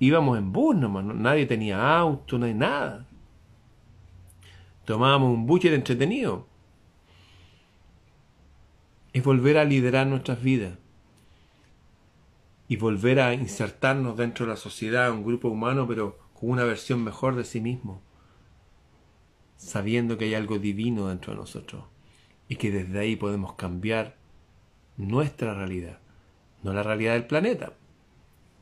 Íbamos 0.00 0.38
en 0.38 0.52
bus 0.52 0.76
nomás, 0.76 1.04
nadie 1.04 1.46
tenía 1.46 1.98
auto, 1.98 2.38
no 2.38 2.46
hay 2.46 2.54
nada 2.54 3.08
tomábamos 4.88 5.34
un 5.34 5.44
buche 5.44 5.68
de 5.68 5.76
entretenido. 5.76 6.46
Es 9.12 9.22
volver 9.22 9.58
a 9.58 9.66
liderar 9.66 10.06
nuestras 10.06 10.42
vidas 10.42 10.78
y 12.68 12.76
volver 12.76 13.20
a 13.20 13.34
insertarnos 13.34 14.16
dentro 14.16 14.46
de 14.46 14.52
la 14.52 14.56
sociedad, 14.56 15.12
un 15.12 15.24
grupo 15.24 15.48
humano, 15.48 15.86
pero 15.86 16.18
con 16.32 16.48
una 16.48 16.64
versión 16.64 17.04
mejor 17.04 17.36
de 17.36 17.44
sí 17.44 17.60
mismo, 17.60 18.00
sabiendo 19.58 20.16
que 20.16 20.24
hay 20.24 20.34
algo 20.34 20.58
divino 20.58 21.08
dentro 21.08 21.34
de 21.34 21.40
nosotros 21.40 21.84
y 22.48 22.56
que 22.56 22.70
desde 22.70 22.98
ahí 22.98 23.16
podemos 23.16 23.54
cambiar 23.54 24.16
nuestra 24.96 25.54
realidad, 25.54 25.98
no 26.62 26.72
la 26.72 26.82
realidad 26.82 27.12
del 27.12 27.26
planeta, 27.26 27.72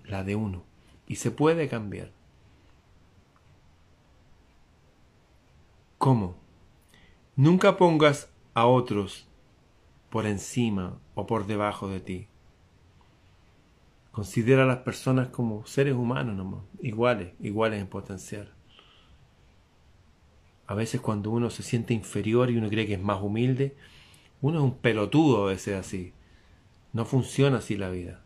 la 0.05 0.25
de 0.25 0.37
uno, 0.37 0.65
y 1.07 1.17
se 1.17 1.31
puede 1.31 1.69
cambiar. 1.69 2.11
¿Cómo? 5.99 6.37
Nunca 7.37 7.77
pongas 7.77 8.31
a 8.55 8.67
otros 8.67 9.27
por 10.11 10.27
encima 10.27 10.99
o 11.15 11.27
por 11.27 11.47
debajo 11.47 11.89
de 11.89 12.01
ti. 12.01 12.29
Considera 14.13 14.63
a 14.63 14.67
las 14.67 14.79
personas 14.79 15.29
como 15.29 15.67
seres 15.67 15.95
humanos 15.95 16.63
iguales, 16.81 17.35
iguales 17.41 17.81
en 17.81 17.87
potencial. 17.87 18.56
A 20.67 20.75
veces 20.75 21.01
cuando 21.01 21.31
uno 21.31 21.51
se 21.51 21.63
siente 21.63 21.95
inferior 21.95 22.51
y 22.51 22.57
uno 22.57 22.69
cree 22.69 22.87
que 22.87 22.95
es 22.95 23.03
más 23.03 23.23
humilde, 23.23 23.77
uno 24.41 24.59
es 24.59 24.65
un 24.65 24.79
pelotudo 24.79 25.45
a 25.45 25.51
veces 25.51 25.77
así. 25.77 26.13
No 26.93 27.05
funciona 27.05 27.59
así 27.59 27.77
la 27.77 27.91
vida. 27.91 28.23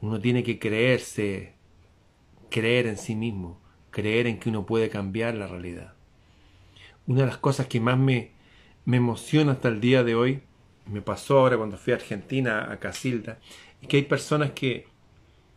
Uno 0.00 0.20
tiene 0.20 0.42
que 0.42 0.58
creerse, 0.58 1.54
creer 2.50 2.86
en 2.86 2.98
sí 2.98 3.14
mismo, 3.14 3.60
creer 3.90 4.26
en 4.26 4.38
que 4.38 4.48
uno 4.48 4.66
puede 4.66 4.88
cambiar 4.88 5.34
la 5.34 5.46
realidad 5.46 5.94
una 7.06 7.20
de 7.20 7.26
las 7.26 7.38
cosas 7.38 7.66
que 7.66 7.80
más 7.80 7.98
me, 7.98 8.32
me 8.84 8.98
emociona 8.98 9.52
hasta 9.52 9.68
el 9.68 9.80
día 9.80 10.04
de 10.04 10.14
hoy, 10.14 10.42
me 10.86 11.02
pasó 11.02 11.38
ahora 11.38 11.56
cuando 11.56 11.76
fui 11.76 11.92
a 11.92 11.96
Argentina, 11.96 12.70
a 12.70 12.78
Casilda, 12.78 13.38
es 13.80 13.88
que 13.88 13.98
hay 13.98 14.02
personas 14.02 14.52
que 14.52 14.86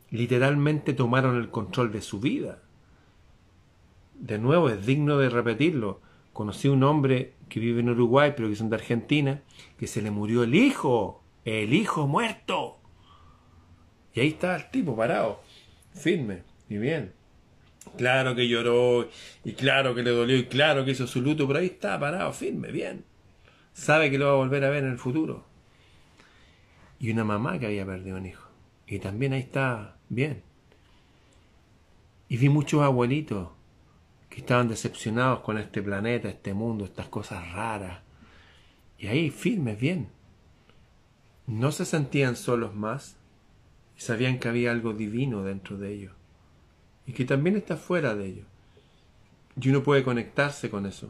literalmente 0.09 0.93
tomaron 0.93 1.37
el 1.37 1.49
control 1.49 1.91
de 1.91 2.01
su 2.01 2.19
vida. 2.19 2.61
De 4.19 4.39
nuevo, 4.39 4.69
es 4.69 4.85
digno 4.85 5.17
de 5.17 5.29
repetirlo. 5.29 6.01
Conocí 6.33 6.67
un 6.67 6.83
hombre 6.83 7.33
que 7.49 7.59
vive 7.59 7.81
en 7.81 7.89
Uruguay, 7.89 8.33
pero 8.35 8.47
que 8.47 8.53
es 8.53 8.69
de 8.69 8.75
Argentina, 8.75 9.41
que 9.77 9.87
se 9.87 10.01
le 10.01 10.11
murió 10.11 10.43
el 10.43 10.55
hijo, 10.55 11.23
el 11.43 11.73
hijo 11.73 12.07
muerto. 12.07 12.79
Y 14.13 14.21
ahí 14.21 14.27
está 14.29 14.55
el 14.55 14.69
tipo 14.71 14.95
parado, 14.95 15.41
firme 15.93 16.43
y 16.69 16.77
bien. 16.77 17.13
Claro 17.97 18.35
que 18.35 18.47
lloró, 18.47 19.09
y 19.43 19.53
claro 19.53 19.93
que 19.93 20.03
le 20.03 20.11
dolió, 20.11 20.35
y 20.37 20.45
claro 20.45 20.83
que 20.83 20.91
hizo 20.91 21.05
su 21.05 21.21
luto, 21.21 21.47
pero 21.47 21.59
ahí 21.59 21.67
está, 21.67 21.99
parado, 21.99 22.33
firme, 22.33 22.71
bien. 22.71 23.05
Sabe 23.73 24.09
que 24.09 24.17
lo 24.17 24.25
va 24.25 24.31
a 24.31 24.35
volver 24.35 24.63
a 24.63 24.69
ver 24.69 24.83
en 24.83 24.91
el 24.91 24.97
futuro. 24.97 25.45
Y 26.99 27.11
una 27.11 27.23
mamá 27.23 27.59
que 27.59 27.67
había 27.67 27.85
perdido 27.85 28.17
un 28.17 28.25
hijo. 28.25 28.49
Y 28.87 28.99
también 28.99 29.33
ahí 29.33 29.41
está, 29.41 29.97
bien. 30.09 30.41
Y 32.27 32.37
vi 32.37 32.49
muchos 32.49 32.81
abuelitos 32.81 33.49
que 34.35 34.41
estaban 34.41 34.67
decepcionados 34.67 35.39
con 35.39 35.57
este 35.57 35.81
planeta, 35.81 36.27
este 36.27 36.53
mundo, 36.53 36.83
estas 36.83 37.07
cosas 37.07 37.53
raras. 37.53 38.01
Y 38.99 39.07
ahí, 39.07 39.29
firmes, 39.29 39.79
bien. 39.79 40.09
No 41.47 41.71
se 41.71 41.85
sentían 41.85 42.35
solos 42.35 42.75
más 42.75 43.15
y 43.97 44.01
sabían 44.01 44.37
que 44.39 44.49
había 44.49 44.71
algo 44.71 44.91
divino 44.91 45.41
dentro 45.43 45.77
de 45.77 45.93
ellos 45.93 46.11
y 47.07 47.13
que 47.13 47.23
también 47.23 47.55
está 47.55 47.77
fuera 47.77 48.13
de 48.13 48.25
ello. 48.25 48.43
Y 49.61 49.69
uno 49.69 49.83
puede 49.83 50.03
conectarse 50.03 50.69
con 50.69 50.85
eso. 50.85 51.09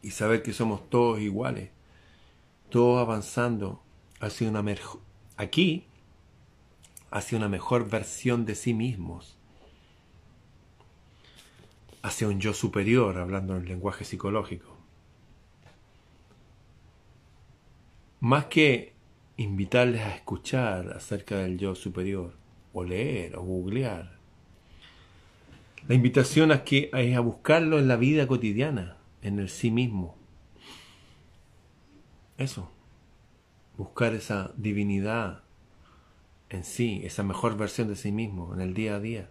Y 0.00 0.12
saber 0.12 0.42
que 0.42 0.54
somos 0.54 0.88
todos 0.88 1.20
iguales, 1.20 1.68
todos 2.70 3.02
avanzando 3.02 3.82
hacia 4.18 4.48
una 4.48 4.62
mejor, 4.62 5.02
aquí, 5.36 5.84
hacia 7.10 7.36
una 7.36 7.50
mejor 7.50 7.90
versión 7.90 8.46
de 8.46 8.54
sí 8.54 8.72
mismos, 8.72 9.36
hacia 12.02 12.28
un 12.28 12.40
yo 12.40 12.54
superior, 12.54 13.18
hablando 13.18 13.56
en 13.56 13.66
lenguaje 13.66 14.04
psicológico. 14.04 14.76
Más 18.20 18.46
que 18.46 18.92
invitarles 19.36 20.02
a 20.02 20.14
escuchar 20.14 20.92
acerca 20.92 21.38
del 21.38 21.58
yo 21.58 21.74
superior, 21.74 22.34
o 22.72 22.84
leer 22.84 23.36
o 23.36 23.42
googlear. 23.42 24.18
La 25.88 25.94
invitación 25.94 26.52
es, 26.52 26.60
que, 26.60 26.90
es 26.92 27.16
a 27.16 27.20
buscarlo 27.20 27.78
en 27.78 27.88
la 27.88 27.96
vida 27.96 28.26
cotidiana, 28.26 28.98
en 29.22 29.38
el 29.38 29.48
sí 29.48 29.70
mismo. 29.70 30.16
Eso, 32.36 32.70
buscar 33.76 34.14
esa 34.14 34.52
divinidad 34.56 35.42
en 36.50 36.64
sí, 36.64 37.00
esa 37.04 37.22
mejor 37.22 37.56
versión 37.56 37.88
de 37.88 37.96
sí 37.96 38.12
mismo, 38.12 38.52
en 38.54 38.60
el 38.60 38.74
día 38.74 38.96
a 38.96 39.00
día. 39.00 39.30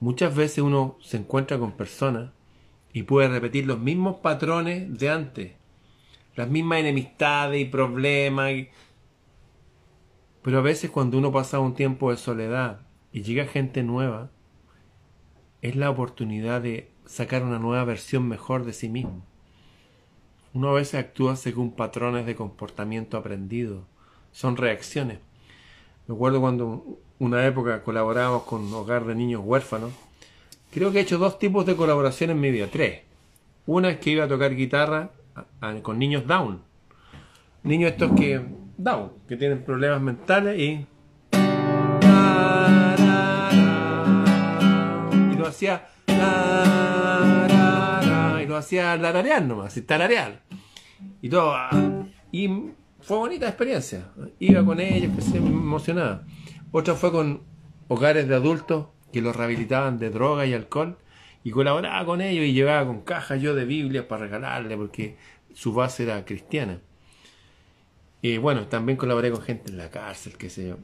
Muchas 0.00 0.34
veces 0.34 0.58
uno 0.58 0.96
se 1.00 1.16
encuentra 1.16 1.58
con 1.58 1.72
personas 1.72 2.30
y 2.92 3.02
puede 3.02 3.28
repetir 3.28 3.66
los 3.66 3.80
mismos 3.80 4.16
patrones 4.18 4.96
de 4.96 5.10
antes, 5.10 5.52
las 6.36 6.48
mismas 6.48 6.80
enemistades 6.80 7.60
y 7.60 7.64
problemas. 7.64 8.52
Pero 10.42 10.58
a 10.58 10.62
veces 10.62 10.90
cuando 10.90 11.18
uno 11.18 11.32
pasa 11.32 11.58
un 11.58 11.74
tiempo 11.74 12.10
de 12.10 12.16
soledad 12.16 12.80
y 13.12 13.22
llega 13.22 13.46
gente 13.46 13.82
nueva, 13.82 14.30
es 15.62 15.74
la 15.74 15.90
oportunidad 15.90 16.62
de 16.62 16.92
sacar 17.04 17.42
una 17.42 17.58
nueva 17.58 17.84
versión 17.84 18.28
mejor 18.28 18.64
de 18.64 18.72
sí 18.72 18.88
mismo. 18.88 19.24
Uno 20.54 20.70
a 20.70 20.74
veces 20.74 20.94
actúa 21.00 21.34
según 21.34 21.72
patrones 21.72 22.24
de 22.24 22.36
comportamiento 22.36 23.16
aprendido, 23.16 23.86
son 24.30 24.56
reacciones. 24.56 25.18
Me 26.06 26.14
acuerdo 26.14 26.40
cuando 26.40 27.00
una 27.18 27.46
época 27.46 27.82
colaborábamos 27.82 28.44
con 28.44 28.72
Hogar 28.72 29.04
de 29.04 29.14
Niños 29.14 29.42
Huérfanos. 29.44 29.92
Creo 30.70 30.92
que 30.92 30.98
he 30.98 31.02
hecho 31.02 31.18
dos 31.18 31.38
tipos 31.38 31.66
de 31.66 31.74
colaboración 31.74 32.30
en 32.30 32.40
mi 32.40 32.50
vida, 32.50 32.68
tres. 32.70 33.00
Una 33.66 33.90
es 33.90 33.98
que 33.98 34.10
iba 34.10 34.24
a 34.24 34.28
tocar 34.28 34.54
guitarra 34.54 35.10
con 35.82 35.98
niños 35.98 36.26
down. 36.26 36.62
Niños 37.62 37.92
estos 37.92 38.12
que 38.12 38.40
down, 38.76 39.12
que 39.28 39.36
tienen 39.36 39.64
problemas 39.64 40.00
mentales 40.00 40.58
y 40.58 40.86
y 45.32 45.36
lo 45.36 45.46
hacía 45.46 45.88
y 48.42 48.46
lo 48.46 48.56
hacía 48.56 48.96
lararear 48.96 49.42
nomás, 49.42 49.76
y 49.76 49.82
tararear. 49.82 50.42
Y 51.20 51.28
todo. 51.28 51.56
Y 52.32 52.48
fue 53.00 53.16
bonita 53.18 53.48
experiencia. 53.48 54.08
Iba 54.38 54.64
con 54.64 54.80
ellos, 54.80 55.14
que 55.14 55.22
se 55.22 55.36
emocionaba. 55.38 56.22
Otra 56.70 56.94
fue 56.94 57.10
con 57.10 57.42
hogares 57.88 58.28
de 58.28 58.34
adultos 58.34 58.88
que 59.12 59.22
los 59.22 59.34
rehabilitaban 59.34 59.98
de 59.98 60.10
droga 60.10 60.46
y 60.46 60.52
alcohol 60.52 60.98
y 61.42 61.50
colaboraba 61.50 62.04
con 62.04 62.20
ellos 62.20 62.44
y 62.44 62.52
llevaba 62.52 62.86
con 62.86 63.00
cajas 63.00 63.40
yo 63.40 63.54
de 63.54 63.64
Biblias 63.64 64.04
para 64.04 64.24
regalarle 64.24 64.76
porque 64.76 65.16
su 65.54 65.72
base 65.72 66.02
era 66.02 66.24
cristiana. 66.24 66.80
Y 68.20 68.36
bueno, 68.38 68.66
también 68.66 68.98
colaboré 68.98 69.30
con 69.30 69.42
gente 69.42 69.70
en 69.70 69.78
la 69.78 69.90
cárcel, 69.90 70.36
qué 70.36 70.50
sé 70.50 70.68
yo. 70.68 70.76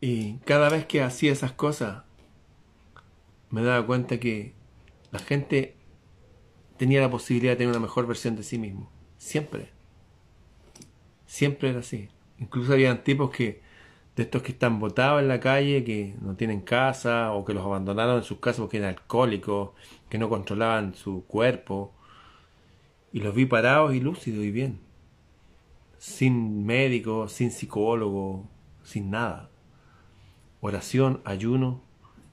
Y 0.00 0.38
cada 0.38 0.70
vez 0.70 0.86
que 0.86 1.02
hacía 1.02 1.30
esas 1.30 1.52
cosas, 1.52 2.02
me 3.50 3.62
daba 3.62 3.86
cuenta 3.86 4.18
que 4.18 4.54
la 5.12 5.18
gente 5.18 5.76
tenía 6.78 7.00
la 7.00 7.10
posibilidad 7.10 7.52
de 7.52 7.56
tener 7.56 7.70
una 7.70 7.80
mejor 7.80 8.06
versión 8.06 8.34
de 8.34 8.42
sí 8.42 8.58
mismo. 8.58 8.90
Siempre. 9.18 9.70
Siempre 11.26 11.70
era 11.70 11.80
así. 11.80 12.08
Incluso 12.40 12.72
habían 12.72 13.04
tipos 13.04 13.30
que, 13.30 13.60
de 14.16 14.22
estos 14.24 14.42
que 14.42 14.52
están 14.52 14.80
botados 14.80 15.20
en 15.20 15.28
la 15.28 15.40
calle, 15.40 15.84
que 15.84 16.16
no 16.20 16.34
tienen 16.36 16.62
casa, 16.62 17.32
o 17.32 17.44
que 17.44 17.54
los 17.54 17.64
abandonaron 17.64 18.16
en 18.18 18.24
sus 18.24 18.38
casas 18.38 18.60
porque 18.60 18.78
eran 18.78 18.90
alcohólicos, 18.90 19.70
que 20.08 20.18
no 20.18 20.28
controlaban 20.28 20.94
su 20.94 21.24
cuerpo. 21.26 21.94
Y 23.12 23.20
los 23.20 23.34
vi 23.34 23.46
parados 23.46 23.94
y 23.94 24.00
lúcidos 24.00 24.44
y 24.44 24.50
bien. 24.50 24.80
Sin 25.98 26.64
médico, 26.64 27.28
sin 27.28 27.50
psicólogo, 27.50 28.48
sin 28.82 29.10
nada. 29.10 29.50
Oración, 30.62 31.20
ayuno 31.24 31.82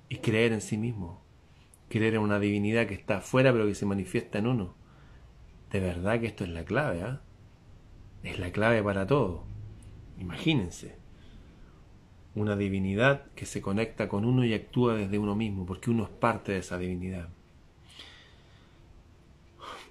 y 0.08 0.18
creer 0.18 0.54
en 0.54 0.62
sí 0.62 0.78
mismo. 0.78 1.22
Creer 1.90 2.16
en 2.16 2.22
una 2.22 2.40
divinidad 2.40 2.88
que 2.88 2.94
está 2.94 3.18
afuera 3.18 3.52
pero 3.52 3.66
que 3.66 3.76
se 3.76 3.86
manifiesta 3.86 4.40
en 4.40 4.48
uno. 4.48 4.74
De 5.72 5.82
verdad 5.82 6.20
que 6.22 6.28
esto 6.28 6.46
es 6.46 6.50
la 6.50 6.64
clave, 6.64 7.02
¿ah? 7.02 7.22
Es 8.24 8.40
la 8.40 8.52
clave 8.52 8.82
para 8.84 9.06
todo. 9.06 9.57
Imagínense. 10.20 10.96
Una 12.36 12.56
divinidad 12.56 13.26
que 13.36 13.46
se 13.46 13.62
conecta 13.62 14.08
con 14.08 14.26
uno 14.26 14.46
y 14.46 14.54
actúa 14.54 14.96
desde 14.96 15.18
uno 15.18 15.36
mismo, 15.36 15.66
porque 15.66 15.90
uno 15.90 16.04
es 16.04 16.10
parte 16.10 16.52
de 16.52 16.60
esa 16.60 16.78
divinidad. 16.78 17.30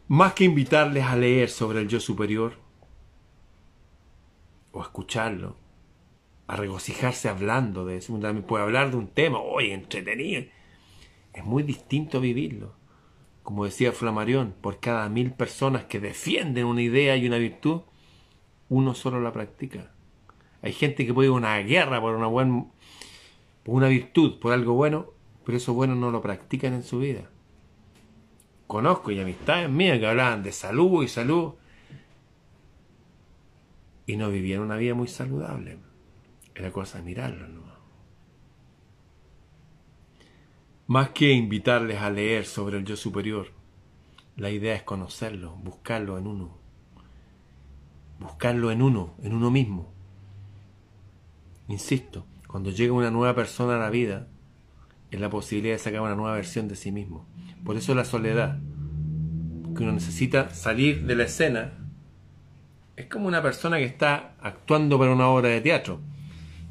Más 0.09 0.35
que 0.35 0.44
invitarles 0.44 1.05
a 1.05 1.16
leer 1.16 1.48
sobre 1.48 1.81
el 1.81 1.88
yo 1.88 1.98
superior, 1.98 2.55
o 4.70 4.81
escucharlo, 4.81 5.57
a 6.46 6.55
regocijarse 6.55 7.29
hablando 7.29 7.85
de 7.85 7.96
eso, 7.96 8.16
también 8.20 8.46
puede 8.46 8.62
hablar 8.62 8.90
de 8.92 8.98
un 8.98 9.09
tema, 9.09 9.40
oye, 9.40 9.72
entretenido. 9.72 10.44
Es 11.33 11.44
muy 11.44 11.64
distinto 11.64 12.20
vivirlo. 12.20 12.74
Como 13.42 13.64
decía 13.64 13.92
Flamarión, 13.92 14.55
por 14.61 14.79
cada 14.79 15.09
mil 15.09 15.33
personas 15.33 15.85
que 15.85 15.98
defienden 15.98 16.66
una 16.66 16.83
idea 16.83 17.16
y 17.16 17.27
una 17.27 17.38
virtud, 17.38 17.83
uno 18.68 18.94
solo 18.94 19.20
la 19.20 19.33
practica. 19.33 19.95
Hay 20.66 20.72
gente 20.72 21.07
que 21.07 21.14
puede 21.14 21.29
ir 21.29 21.33
a 21.33 21.37
una 21.37 21.59
guerra 21.59 22.00
por 22.00 22.16
una 22.16 22.26
buena 22.26 22.66
por 23.62 23.76
una 23.76 23.87
virtud, 23.87 24.40
por 24.40 24.52
algo 24.52 24.74
bueno, 24.74 25.12
pero 25.44 25.59
eso 25.59 25.74
bueno 25.74 25.94
no 25.94 26.11
lo 26.11 26.20
practican 26.20 26.74
en 26.74 26.83
su 26.83 26.98
vida. 26.98 27.31
Conozco 28.66 29.12
y 29.12 29.20
amistades 29.20 29.70
mías 29.70 30.00
que 30.00 30.09
hablaban 30.09 30.42
de 30.42 30.50
salud 30.50 31.05
y 31.05 31.09
salud 31.09 31.55
y 34.07 34.16
no 34.16 34.29
vivían 34.29 34.61
una 34.61 34.74
vida 34.74 34.94
muy 34.94 35.07
saludable. 35.07 35.79
Era 36.52 36.72
cosa 36.72 36.98
de 36.98 37.05
mirarlo, 37.05 37.46
¿no? 37.46 37.62
Más 40.88 41.11
que 41.11 41.31
invitarles 41.31 42.00
a 42.00 42.11
leer 42.11 42.44
sobre 42.44 42.79
el 42.79 42.85
yo 42.85 42.96
superior, 42.96 43.52
la 44.35 44.50
idea 44.50 44.74
es 44.74 44.83
conocerlo, 44.83 45.55
buscarlo 45.62 46.18
en 46.18 46.26
uno. 46.26 46.59
Buscarlo 48.18 48.72
en 48.72 48.83
uno, 48.83 49.14
en 49.22 49.33
uno 49.33 49.52
mismo. 49.52 49.95
Insisto, 51.68 52.26
cuando 52.46 52.70
llega 52.70 52.92
una 52.92 53.11
nueva 53.11 53.35
persona 53.35 53.76
a 53.76 53.79
la 53.79 53.90
vida, 53.90 54.29
es 55.11 55.20
la 55.20 55.31
posibilidad 55.31 55.74
de 55.74 55.79
sacar 55.79 56.00
una 56.00 56.14
nueva 56.14 56.35
versión 56.35 56.68
de 56.68 56.76
sí 56.76 56.92
mismo. 56.92 57.26
Por 57.64 57.76
eso 57.76 57.94
la 57.94 58.05
soledad, 58.05 58.59
que 59.76 59.83
uno 59.83 59.92
necesita 59.92 60.50
salir 60.50 61.05
de 61.05 61.16
la 61.16 61.24
escena, 61.24 61.72
es 62.96 63.07
como 63.07 63.29
una 63.29 63.42
persona 63.42 63.79
que 63.79 63.85
está 63.85 64.37
actuando 64.40 64.98
para 64.98 65.12
una 65.12 65.29
obra 65.29 65.48
de 65.48 65.61
teatro. 65.61 66.00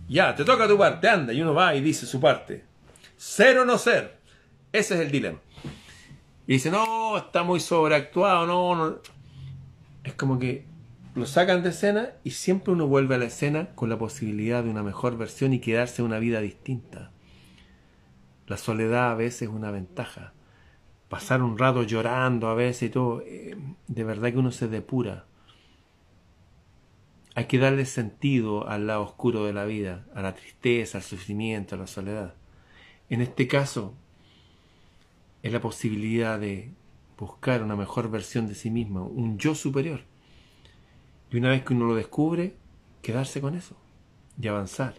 Ya, 0.08 0.34
te 0.36 0.46
toca 0.46 0.68
tu 0.68 0.78
parte, 0.78 1.10
anda, 1.10 1.34
y 1.34 1.42
uno 1.42 1.54
va 1.54 1.76
y 1.76 1.82
dice 1.82 2.06
su 2.06 2.20
parte. 2.20 2.64
Ser 3.18 3.58
o 3.60 3.66
no 3.66 3.78
ser. 3.78 4.20
Ese 4.72 4.96
es 4.96 5.02
el 5.02 5.12
dilema. 5.12 5.40
Y 6.48 6.54
dice, 6.54 6.72
no, 6.72 7.18
está 7.18 7.44
muy 7.44 7.60
sobreactuado, 7.60 8.46
no, 8.46 8.76
no. 8.76 9.00
Es 10.04 10.14
como 10.14 10.38
que 10.38 10.66
lo 11.16 11.26
sacan 11.26 11.64
de 11.64 11.70
escena 11.70 12.10
y 12.26 12.32
siempre 12.32 12.74
uno 12.74 12.88
vuelve 12.88 13.16
a 13.16 13.18
la 13.18 13.26
escena 13.26 13.70
con 13.74 13.90
la 13.90 13.98
posibilidad 13.98 14.64
de 14.64 14.70
una 14.70 14.84
mejor 14.84 15.18
versión 15.18 15.54
y 15.54 15.60
quedarse 15.60 16.04
una 16.04 16.20
vida 16.20 16.42
distinta. 16.42 17.12
La 18.48 18.58
soledad 18.58 19.12
a 19.12 19.16
veces 19.16 19.44
es 19.44 19.48
una 19.48 19.72
ventaja. 19.72 20.34
Pasar 21.08 21.42
un 21.42 21.58
rato 21.58 21.84
llorando 21.84 22.50
a 22.50 22.54
veces 22.54 22.90
y 22.90 22.92
todo, 22.92 23.22
eh, 23.22 23.56
de 23.88 24.04
verdad 24.04 24.34
que 24.34 24.40
uno 24.40 24.52
se 24.52 24.68
depura. 24.68 25.26
Hay 27.34 27.46
que 27.46 27.60
darle 27.60 27.86
sentido 27.86 28.68
al 28.68 28.86
lado 28.88 29.04
oscuro 29.04 29.46
de 29.46 29.54
la 29.54 29.64
vida, 29.64 30.06
a 30.14 30.22
la 30.22 30.36
tristeza, 30.36 30.98
al 30.98 31.04
sufrimiento, 31.04 31.76
a 31.76 31.78
la 31.78 31.88
soledad. 31.88 32.34
En 33.10 33.22
este 33.22 33.48
caso, 33.48 33.94
es 35.44 35.54
la 35.54 35.62
posibilidad 35.62 36.40
de 36.40 36.74
buscar 37.18 37.64
una 37.64 37.78
mejor 37.78 38.12
versión 38.12 38.48
de 38.48 38.56
sí 38.56 38.70
mismo, 38.70 39.06
un 39.06 39.38
yo 39.38 39.56
superior. 39.56 40.02
Y 41.36 41.40
una 41.40 41.50
vez 41.50 41.66
que 41.66 41.74
uno 41.74 41.88
lo 41.88 41.96
descubre, 41.96 42.56
quedarse 43.02 43.42
con 43.42 43.56
eso 43.56 43.76
y 44.40 44.48
avanzar. 44.48 44.94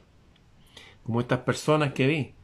Como 1.03 1.23
estas 1.23 1.39
personas 1.39 1.95
que 1.95 2.07
vi, 2.07 2.35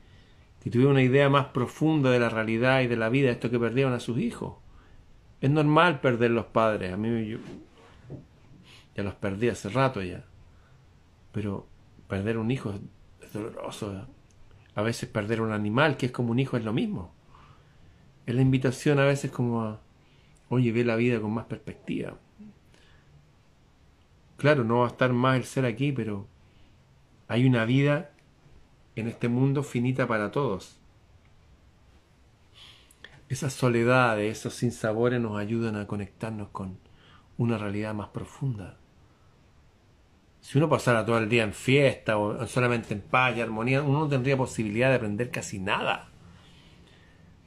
que 0.64 0.70
tuvieron 0.70 0.92
una 0.92 1.02
idea 1.02 1.28
más 1.28 1.48
profunda 1.48 2.10
de 2.10 2.18
la 2.18 2.30
realidad 2.30 2.80
y 2.80 2.86
de 2.86 2.96
la 2.96 3.10
vida, 3.10 3.30
esto 3.30 3.50
que 3.50 3.58
perdieron 3.58 3.92
a 3.92 4.00
sus 4.00 4.16
hijos. 4.16 4.54
Es 5.42 5.50
normal 5.50 6.00
perder 6.00 6.30
los 6.30 6.46
padres. 6.46 6.90
A 6.90 6.96
mí 6.96 7.26
yo, 7.26 7.36
ya 8.96 9.02
los 9.02 9.14
perdí 9.16 9.50
hace 9.50 9.68
rato 9.68 10.02
ya. 10.02 10.24
Pero 11.30 11.66
perder 12.08 12.38
un 12.38 12.50
hijo 12.50 12.72
es 13.20 13.30
doloroso. 13.34 14.06
A 14.74 14.80
veces 14.80 15.06
perder 15.10 15.42
un 15.42 15.52
animal, 15.52 15.98
que 15.98 16.06
es 16.06 16.12
como 16.12 16.30
un 16.30 16.38
hijo, 16.38 16.56
es 16.56 16.64
lo 16.64 16.72
mismo. 16.72 17.12
Es 18.24 18.34
la 18.34 18.40
invitación 18.40 19.00
a 19.00 19.04
veces 19.04 19.30
como 19.30 19.60
a, 19.60 19.82
oye, 20.48 20.72
ve 20.72 20.82
la 20.82 20.96
vida 20.96 21.20
con 21.20 21.34
más 21.34 21.44
perspectiva. 21.44 22.14
Claro, 24.42 24.64
no 24.64 24.78
va 24.78 24.86
a 24.86 24.88
estar 24.88 25.12
más 25.12 25.36
el 25.36 25.44
ser 25.44 25.64
aquí, 25.64 25.92
pero 25.92 26.26
hay 27.28 27.46
una 27.46 27.64
vida 27.64 28.10
en 28.96 29.06
este 29.06 29.28
mundo 29.28 29.62
finita 29.62 30.08
para 30.08 30.32
todos. 30.32 30.80
Esas 33.28 33.52
soledades, 33.52 34.36
esos 34.38 34.54
sinsabores 34.54 35.20
nos 35.20 35.38
ayudan 35.38 35.76
a 35.76 35.86
conectarnos 35.86 36.48
con 36.48 36.76
una 37.38 37.56
realidad 37.56 37.94
más 37.94 38.08
profunda. 38.08 38.78
Si 40.40 40.58
uno 40.58 40.68
pasara 40.68 41.06
todo 41.06 41.18
el 41.18 41.28
día 41.28 41.44
en 41.44 41.52
fiesta 41.52 42.18
o 42.18 42.44
solamente 42.48 42.94
en 42.94 43.00
paz 43.00 43.36
y 43.36 43.42
armonía, 43.42 43.80
uno 43.80 44.00
no 44.00 44.08
tendría 44.08 44.36
posibilidad 44.36 44.88
de 44.88 44.96
aprender 44.96 45.30
casi 45.30 45.60
nada. 45.60 46.08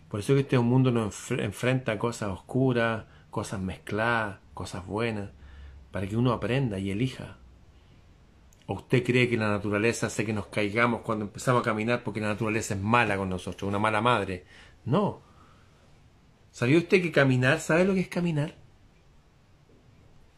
Por 0.07 0.21
eso 0.21 0.33
que 0.33 0.39
este 0.39 0.57
mundo 0.59 0.91
nos 0.91 1.29
enfrenta 1.31 1.99
cosas 1.99 2.29
oscuras, 2.29 3.03
cosas 3.31 3.59
mezcladas, 3.59 4.39
cosas 4.53 4.85
buenas 4.87 5.31
para 5.95 6.07
que 6.07 6.17
uno 6.17 6.33
aprenda 6.33 6.77
y 6.77 6.91
elija. 6.91 7.37
¿O 8.65 8.73
usted 8.73 9.01
cree 9.01 9.29
que 9.29 9.37
la 9.37 9.47
naturaleza 9.47 10.07
hace 10.07 10.25
que 10.25 10.33
nos 10.33 10.47
caigamos 10.47 11.03
cuando 11.03 11.23
empezamos 11.23 11.61
a 11.61 11.63
caminar 11.63 12.03
porque 12.03 12.19
la 12.19 12.27
naturaleza 12.27 12.73
es 12.73 12.81
mala 12.81 13.15
con 13.15 13.29
nosotros, 13.29 13.65
una 13.65 13.79
mala 13.79 14.01
madre? 14.01 14.43
No. 14.83 15.21
¿Sabía 16.51 16.79
usted 16.79 17.01
que 17.01 17.13
caminar, 17.13 17.61
sabe 17.61 17.85
lo 17.85 17.93
que 17.93 18.01
es 18.01 18.09
caminar? 18.09 18.55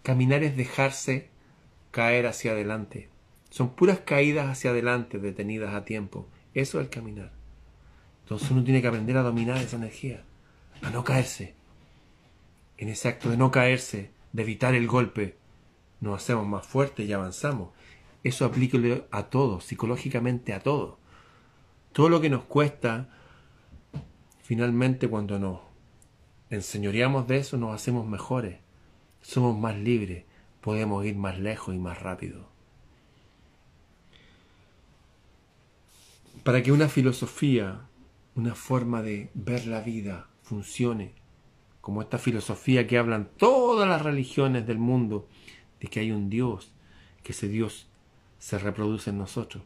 Caminar 0.04 0.43
es 0.43 0.56
dejarse 0.56 1.32
caer 1.89 2.28
hacia 2.28 2.52
adelante. 2.52 3.10
Son 3.50 3.72
puras 3.72 4.02
caídas 4.02 4.50
hacia 4.50 4.70
adelante, 4.70 5.17
detenidas 5.17 5.74
a 5.74 5.86
tiempo. 5.86 6.28
Eso 6.54 6.80
es 6.80 6.86
el 6.86 6.91
caminar. 6.91 7.32
Entonces 8.26 8.52
uno 8.52 8.63
tiene 8.63 8.84
que 8.84 8.89
aprender 8.89 9.17
a 9.17 9.24
dominar 9.24 9.58
esa 9.58 9.78
energía, 9.78 10.24
a 10.84 10.91
no 10.91 11.04
caerse. 11.04 11.56
En 12.78 12.89
ese 12.89 13.08
acto 13.08 13.32
de 13.32 13.38
no 13.38 13.50
caerse, 13.50 14.12
de 14.34 14.43
evitar 14.43 14.76
el 14.76 14.86
golpe, 14.86 15.36
nos 15.99 16.21
hacemos 16.21 16.47
más 16.47 16.65
fuertes 16.65 17.07
y 17.07 17.13
avanzamos. 17.13 17.69
Eso 18.23 18.45
aplica 18.45 18.77
a 19.12 19.23
todo, 19.23 19.62
psicológicamente 19.62 20.53
a 20.53 20.60
todo. 20.60 20.99
Todo 21.93 22.10
lo 22.10 22.21
que 22.21 22.29
nos 22.29 22.43
cuesta, 22.43 23.10
finalmente 24.43 25.07
cuando 25.07 25.39
nos 25.39 25.60
enseñoreamos 26.49 27.27
de 27.27 27.38
eso, 27.38 27.57
nos 27.57 27.73
hacemos 27.73 28.07
mejores, 28.07 28.60
somos 29.21 29.57
más 29.57 29.75
libres, 29.77 30.25
podemos 30.62 31.05
ir 31.05 31.15
más 31.15 31.39
lejos 31.39 31.73
y 31.75 31.79
más 31.79 32.01
rápido. 32.01 32.47
Para 36.43 36.63
que 36.63 36.71
una 36.71 36.88
filosofía, 36.88 37.81
una 38.36 38.55
forma 38.55 39.01
de 39.01 39.29
ver 39.33 39.67
la 39.67 39.81
vida 39.81 40.27
funcione, 40.43 41.13
como 41.81 42.01
esta 42.01 42.17
filosofía 42.17 42.88
que 42.88 42.97
hablan 42.97 43.29
todas 43.38 43.88
las 43.88 44.01
religiones 44.01 44.65
del 44.67 44.77
mundo, 44.77 45.27
de 45.80 45.88
que 45.88 46.00
hay 46.00 46.12
un 46.12 46.30
Dios, 46.30 46.72
que 47.24 47.32
ese 47.32 47.48
Dios 47.48 47.88
se 48.40 48.58
reproduce 48.58 49.10
en 49.10 49.18
nosotros. 49.18 49.63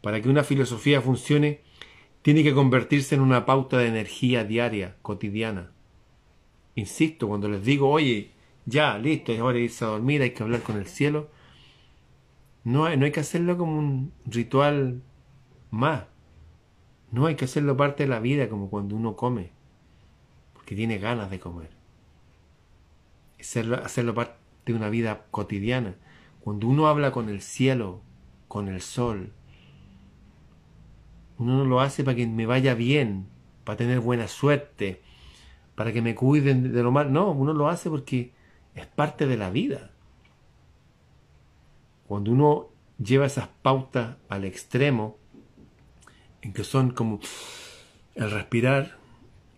Para 0.00 0.20
que 0.20 0.28
una 0.28 0.44
filosofía 0.44 1.00
funcione, 1.00 1.60
tiene 2.22 2.42
que 2.42 2.54
convertirse 2.54 3.14
en 3.14 3.20
una 3.20 3.44
pauta 3.44 3.78
de 3.78 3.88
energía 3.88 4.44
diaria, 4.44 4.96
cotidiana. 5.02 5.72
Insisto, 6.74 7.28
cuando 7.28 7.48
les 7.48 7.64
digo, 7.64 7.90
oye, 7.90 8.30
ya, 8.64 8.96
listo, 8.98 9.32
es 9.32 9.40
hora 9.40 9.58
de 9.58 9.64
irse 9.64 9.84
a 9.84 9.88
dormir, 9.88 10.22
hay 10.22 10.30
que 10.30 10.42
hablar 10.42 10.62
con 10.62 10.76
el 10.76 10.86
cielo, 10.86 11.30
no 12.64 12.84
hay, 12.84 12.96
no 12.96 13.04
hay 13.04 13.12
que 13.12 13.20
hacerlo 13.20 13.58
como 13.58 13.76
un 13.76 14.12
ritual 14.24 15.02
más. 15.70 16.04
No 17.10 17.26
hay 17.26 17.34
que 17.34 17.44
hacerlo 17.44 17.76
parte 17.76 18.04
de 18.04 18.08
la 18.08 18.20
vida, 18.20 18.48
como 18.48 18.70
cuando 18.70 18.96
uno 18.96 19.16
come, 19.16 19.50
porque 20.54 20.74
tiene 20.74 20.98
ganas 20.98 21.30
de 21.30 21.40
comer. 21.40 21.70
Hacerlo, 23.38 23.76
hacerlo 23.84 24.14
parte 24.14 24.41
de 24.66 24.74
una 24.74 24.88
vida 24.88 25.26
cotidiana. 25.30 25.94
Cuando 26.40 26.66
uno 26.68 26.86
habla 26.88 27.12
con 27.12 27.28
el 27.28 27.40
cielo, 27.40 28.00
con 28.48 28.68
el 28.68 28.80
sol, 28.80 29.32
uno 31.38 31.58
no 31.58 31.64
lo 31.64 31.80
hace 31.80 32.04
para 32.04 32.16
que 32.16 32.26
me 32.26 32.46
vaya 32.46 32.74
bien, 32.74 33.26
para 33.64 33.76
tener 33.76 34.00
buena 34.00 34.28
suerte, 34.28 35.02
para 35.74 35.92
que 35.92 36.02
me 36.02 36.14
cuiden 36.14 36.72
de 36.72 36.82
lo 36.82 36.92
mal. 36.92 37.12
No, 37.12 37.30
uno 37.30 37.52
lo 37.52 37.68
hace 37.68 37.90
porque 37.90 38.32
es 38.74 38.86
parte 38.86 39.26
de 39.26 39.36
la 39.36 39.50
vida. 39.50 39.90
Cuando 42.06 42.30
uno 42.30 42.68
lleva 42.98 43.26
esas 43.26 43.48
pautas 43.62 44.16
al 44.28 44.44
extremo, 44.44 45.16
en 46.42 46.52
que 46.52 46.64
son 46.64 46.90
como 46.90 47.20
el 48.14 48.30
respirar, 48.30 48.98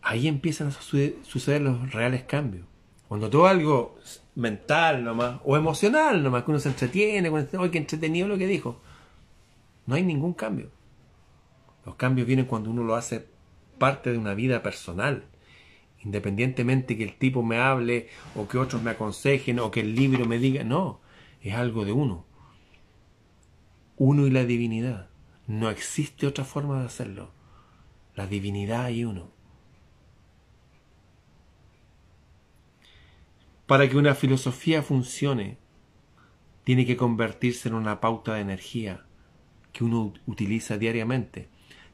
ahí 0.03 0.29
empiezan 0.29 0.69
a 0.69 0.71
suceder 0.71 1.63
los 1.63 1.93
reales 1.93 2.23
cambios. 2.25 2.67
Cuando 3.09 3.31
todo 3.31 3.47
algo 3.47 3.99
mental 4.35 5.05
nomás, 5.05 5.41
o 5.45 5.57
emocional 5.57 6.23
nomás, 6.23 6.45
que 6.45 6.51
uno 6.51 6.61
se 6.61 6.69
entretiene, 6.69 7.31
con 7.31 7.41
este, 7.41 7.71
que 7.71 7.79
entretenido 7.79 8.29
lo 8.29 8.39
que 8.39 8.47
dijo, 8.47 8.81
no 9.87 9.95
hay 9.95 10.03
ningún 10.03 10.35
cambio. 10.35 10.71
Los 11.85 11.97
cambios 11.97 12.27
vienen 12.27 12.47
cuando 12.47 12.71
uno 12.71 12.83
lo 12.83 12.95
hace 12.95 13.27
parte 13.79 14.11
de 14.11 14.19
una 14.19 14.35
vida 14.35 14.63
personal. 14.63 15.25
Independientemente 16.03 16.97
que 16.97 17.05
el 17.05 17.17
tipo 17.17 17.43
me 17.43 17.59
hable, 17.59 18.09
o 18.35 18.49
que 18.49 18.59
otros 18.59 18.83
me 18.83 18.91
aconsejen, 18.91 19.59
o 19.59 19.71
que 19.71 19.81
el 19.81 19.95
libro 19.95 20.27
me 20.27 20.39
diga, 20.39 20.65
no, 20.65 21.01
es 21.43 21.55
algo 21.55 21.85
de 21.85 21.93
uno. 21.93 22.25
Uno 23.97 24.27
y 24.27 24.31
la 24.31 24.45
divinidad. 24.45 25.09
No 25.47 25.71
existe 25.71 26.27
otra 26.27 26.45
forma 26.45 26.81
de 26.81 26.87
hacerlo. 26.87 27.31
La 28.15 28.27
divinidad 28.27 28.89
y 28.89 29.05
uno. 29.05 29.34
Para 33.67 33.89
que 33.89 33.97
una 33.97 34.15
filosofía 34.15 34.83
funcione, 34.83 35.57
tiene 36.65 36.85
que 36.85 36.97
convertirse 36.97 37.69
en 37.69 37.75
una 37.75 38.01
pauta 38.01 38.35
de 38.35 38.41
energía 38.41 39.05
que 39.73 39.85
uno 39.85 40.13
utiliza 40.27 40.77
diariamente. 40.77 41.49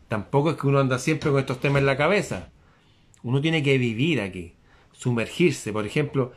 Tampoco 0.08 0.50
es 0.50 0.56
que 0.56 0.66
uno 0.66 0.80
anda 0.80 0.98
siempre 0.98 1.30
con 1.30 1.38
estos 1.38 1.60
temas 1.60 1.80
en 1.80 1.86
la 1.86 1.96
cabeza. 1.96 2.50
Uno 3.22 3.40
tiene 3.40 3.62
que 3.62 3.78
vivir 3.78 4.20
aquí, 4.20 4.54
sumergirse, 4.92 5.72
por 5.72 5.86
ejemplo, 5.86 6.32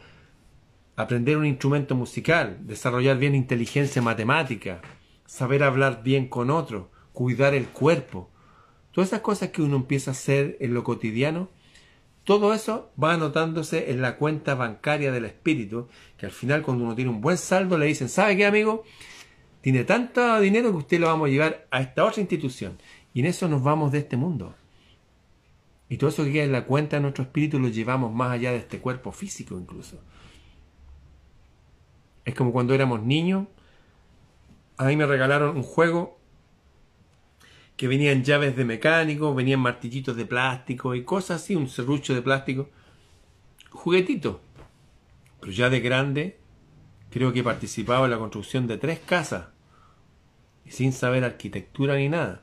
aprender 0.95 1.37
un 1.37 1.47
instrumento 1.47 1.95
musical, 1.95 2.59
desarrollar 2.61 3.17
bien 3.17 3.33
inteligencia 3.33 4.01
matemática, 4.01 4.81
saber 5.25 5.63
hablar 5.63 6.03
bien 6.03 6.27
con 6.27 6.51
otros, 6.51 6.87
cuidar 7.11 7.55
el 7.55 7.65
cuerpo. 7.65 8.29
Todas 8.91 9.09
esas 9.09 9.21
cosas 9.21 9.49
que 9.49 9.63
uno 9.63 9.77
empieza 9.77 10.11
a 10.11 10.13
hacer 10.13 10.57
en 10.59 10.75
lo 10.75 10.83
cotidiano, 10.83 11.49
todo 12.23 12.53
eso 12.53 12.91
va 13.01 13.13
anotándose 13.13 13.91
en 13.91 14.01
la 14.01 14.17
cuenta 14.17 14.55
bancaria 14.55 15.11
del 15.11 15.25
espíritu, 15.25 15.89
que 16.17 16.25
al 16.25 16.31
final 16.31 16.61
cuando 16.61 16.85
uno 16.85 16.95
tiene 16.95 17.11
un 17.11 17.21
buen 17.21 17.37
saldo 17.37 17.77
le 17.77 17.85
dicen, 17.85 18.07
¿sabe 18.09 18.37
qué 18.37 18.45
amigo? 18.45 18.83
Tiene 19.61 19.83
tanto 19.83 20.39
dinero 20.39 20.71
que 20.71 20.77
usted 20.77 20.99
lo 20.99 21.07
vamos 21.07 21.27
a 21.27 21.31
llevar 21.31 21.67
a 21.71 21.81
esta 21.81 22.05
otra 22.05 22.21
institución. 22.21 22.77
Y 23.13 23.19
en 23.21 23.27
eso 23.27 23.47
nos 23.47 23.61
vamos 23.61 23.91
de 23.91 23.99
este 23.99 24.17
mundo. 24.17 24.55
Y 25.89 25.97
todo 25.97 26.09
eso 26.09 26.23
que 26.23 26.31
queda 26.31 26.43
en 26.45 26.51
la 26.51 26.65
cuenta 26.65 26.95
de 26.95 27.01
nuestro 27.01 27.23
espíritu 27.23 27.59
lo 27.59 27.67
llevamos 27.67 28.11
más 28.13 28.31
allá 28.31 28.51
de 28.51 28.57
este 28.57 28.79
cuerpo 28.79 29.11
físico 29.11 29.57
incluso. 29.59 29.99
Es 32.25 32.33
como 32.35 32.51
cuando 32.51 32.73
éramos 32.73 33.03
niños, 33.03 33.47
a 34.77 34.85
mí 34.85 34.95
me 34.95 35.05
regalaron 35.05 35.55
un 35.57 35.63
juego 35.63 36.17
que 37.83 37.89
venían 37.89 38.23
llaves 38.23 38.55
de 38.55 38.63
mecánico, 38.63 39.35
venían 39.35 39.59
martillitos 39.59 40.15
de 40.15 40.25
plástico 40.25 40.95
y 40.95 41.03
cosas 41.03 41.41
así, 41.41 41.53
un 41.53 41.67
serrucho 41.67 42.15
de 42.15 42.21
plástico. 42.21 42.69
Juguetito. 43.71 44.39
Pero 45.41 45.51
ya 45.51 45.69
de 45.69 45.81
grande, 45.81 46.39
creo 47.09 47.33
que 47.33 47.43
participaba 47.43 48.05
en 48.05 48.11
la 48.11 48.19
construcción 48.19 48.67
de 48.67 48.77
tres 48.77 48.99
casas. 48.99 49.47
Y 50.65 50.71
sin 50.71 50.93
saber 50.93 51.25
arquitectura 51.25 51.97
ni 51.97 52.07
nada. 52.07 52.41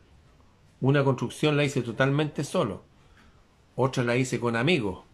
Una 0.83 1.05
construcción 1.05 1.57
la 1.57 1.65
hice 1.65 1.81
totalmente 1.81 2.45
solo. 2.45 2.85
Otra 3.77 4.05
la 4.05 4.17
hice 4.17 4.39
con 4.41 4.57
amigos. 4.57 5.05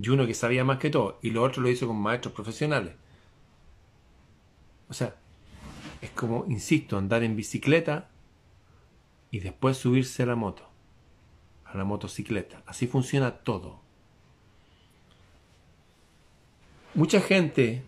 Y 0.00 0.08
uno 0.08 0.26
que 0.26 0.32
sabía 0.32 0.64
más 0.64 0.78
que 0.78 0.88
todo. 0.88 1.18
Y 1.20 1.32
lo 1.32 1.42
otro 1.42 1.62
lo 1.62 1.68
hice 1.68 1.86
con 1.86 2.00
maestros 2.00 2.32
profesionales. 2.32 2.94
O 4.88 4.94
sea, 4.94 5.16
es 6.00 6.08
como, 6.12 6.46
insisto, 6.48 6.96
andar 6.96 7.22
en 7.22 7.36
bicicleta 7.36 8.08
y 9.30 9.40
después 9.40 9.76
subirse 9.76 10.22
a 10.22 10.26
la 10.26 10.36
moto, 10.36 10.68
a 11.64 11.76
la 11.76 11.84
motocicleta. 11.84 12.62
Así 12.66 12.86
funciona 12.86 13.38
todo. 13.38 13.80
Mucha 16.94 17.20
gente, 17.20 17.82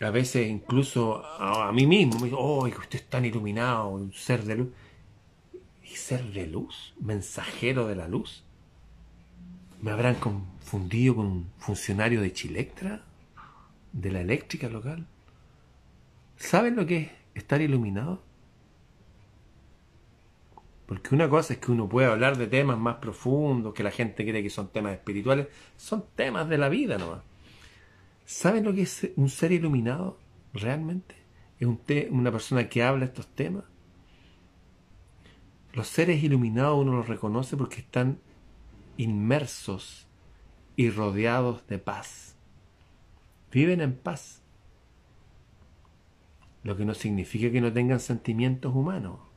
a 0.00 0.10
veces 0.10 0.48
incluso 0.48 1.24
a, 1.24 1.72
mí 1.72 1.86
mismo, 1.86 2.18
me 2.20 2.24
dice, 2.26 2.36
oh, 2.38 2.66
usted 2.66 3.00
es 3.00 3.06
tan 3.06 3.24
iluminado, 3.24 3.88
un 3.88 4.12
ser 4.12 4.44
de 4.44 4.56
luz. 4.56 4.68
¿Y 5.82 5.96
ser 5.96 6.24
de 6.32 6.46
luz? 6.46 6.94
¿Mensajero 7.00 7.88
de 7.88 7.96
la 7.96 8.06
luz? 8.06 8.44
¿Me 9.80 9.90
habrán 9.90 10.14
confundido 10.16 11.16
con 11.16 11.26
un 11.26 11.50
funcionario 11.58 12.20
de 12.20 12.32
Chilectra? 12.32 13.02
¿De 13.92 14.12
la 14.12 14.20
eléctrica 14.20 14.68
local? 14.68 15.06
¿Saben 16.36 16.76
lo 16.76 16.86
que 16.86 16.98
es 16.98 17.10
estar 17.34 17.60
iluminado? 17.60 18.22
Porque 20.90 21.14
una 21.14 21.30
cosa 21.30 21.52
es 21.52 21.60
que 21.60 21.70
uno 21.70 21.88
puede 21.88 22.08
hablar 22.08 22.36
de 22.36 22.48
temas 22.48 22.76
más 22.76 22.96
profundos, 22.96 23.74
que 23.74 23.84
la 23.84 23.92
gente 23.92 24.28
cree 24.28 24.42
que 24.42 24.50
son 24.50 24.72
temas 24.72 24.92
espirituales, 24.92 25.46
son 25.76 26.04
temas 26.16 26.48
de 26.48 26.58
la 26.58 26.68
vida 26.68 26.98
nomás. 26.98 27.20
¿Saben 28.24 28.64
lo 28.64 28.74
que 28.74 28.82
es 28.82 29.08
un 29.14 29.28
ser 29.28 29.52
iluminado 29.52 30.18
realmente? 30.52 31.14
¿Es 31.60 31.68
un 31.68 31.80
una 32.10 32.32
persona 32.32 32.68
que 32.68 32.82
habla 32.82 33.04
estos 33.04 33.28
temas? 33.28 33.62
Los 35.74 35.86
seres 35.86 36.24
iluminados 36.24 36.80
uno 36.80 36.96
los 36.96 37.06
reconoce 37.06 37.56
porque 37.56 37.82
están 37.82 38.18
inmersos 38.96 40.08
y 40.74 40.90
rodeados 40.90 41.64
de 41.68 41.78
paz. 41.78 42.34
Viven 43.52 43.80
en 43.80 43.94
paz. 43.94 44.42
Lo 46.64 46.76
que 46.76 46.84
no 46.84 46.94
significa 46.94 47.52
que 47.52 47.60
no 47.60 47.72
tengan 47.72 48.00
sentimientos 48.00 48.74
humanos. 48.74 49.29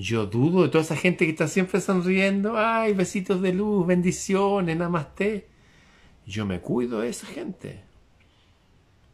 Yo 0.00 0.24
dudo 0.24 0.62
de 0.62 0.70
toda 0.70 0.82
esa 0.82 0.96
gente 0.96 1.26
que 1.26 1.32
está 1.32 1.46
siempre 1.46 1.78
sonriendo. 1.78 2.56
Ay, 2.56 2.94
besitos 2.94 3.42
de 3.42 3.52
luz, 3.52 3.86
bendiciones, 3.86 4.74
namaste. 4.74 5.46
Yo 6.26 6.46
me 6.46 6.60
cuido 6.60 7.00
de 7.00 7.10
esa 7.10 7.26
gente. 7.26 7.82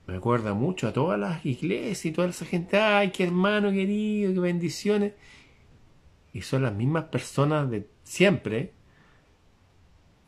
Me 0.06 0.14
acuerda 0.14 0.54
mucho 0.54 0.86
a 0.86 0.92
todas 0.92 1.18
las 1.18 1.44
iglesias 1.44 2.06
y 2.06 2.12
toda 2.12 2.28
esa 2.28 2.44
gente. 2.44 2.78
Ay, 2.78 3.10
qué 3.10 3.24
hermano 3.24 3.72
querido, 3.72 4.32
qué 4.32 4.38
bendiciones. 4.38 5.14
Y 6.32 6.42
son 6.42 6.62
las 6.62 6.72
mismas 6.72 7.06
personas 7.06 7.68
de 7.68 7.88
siempre 8.04 8.72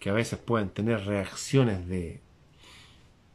que 0.00 0.10
a 0.10 0.14
veces 0.14 0.40
pueden 0.40 0.70
tener 0.70 1.04
reacciones 1.04 1.86
de 1.86 2.20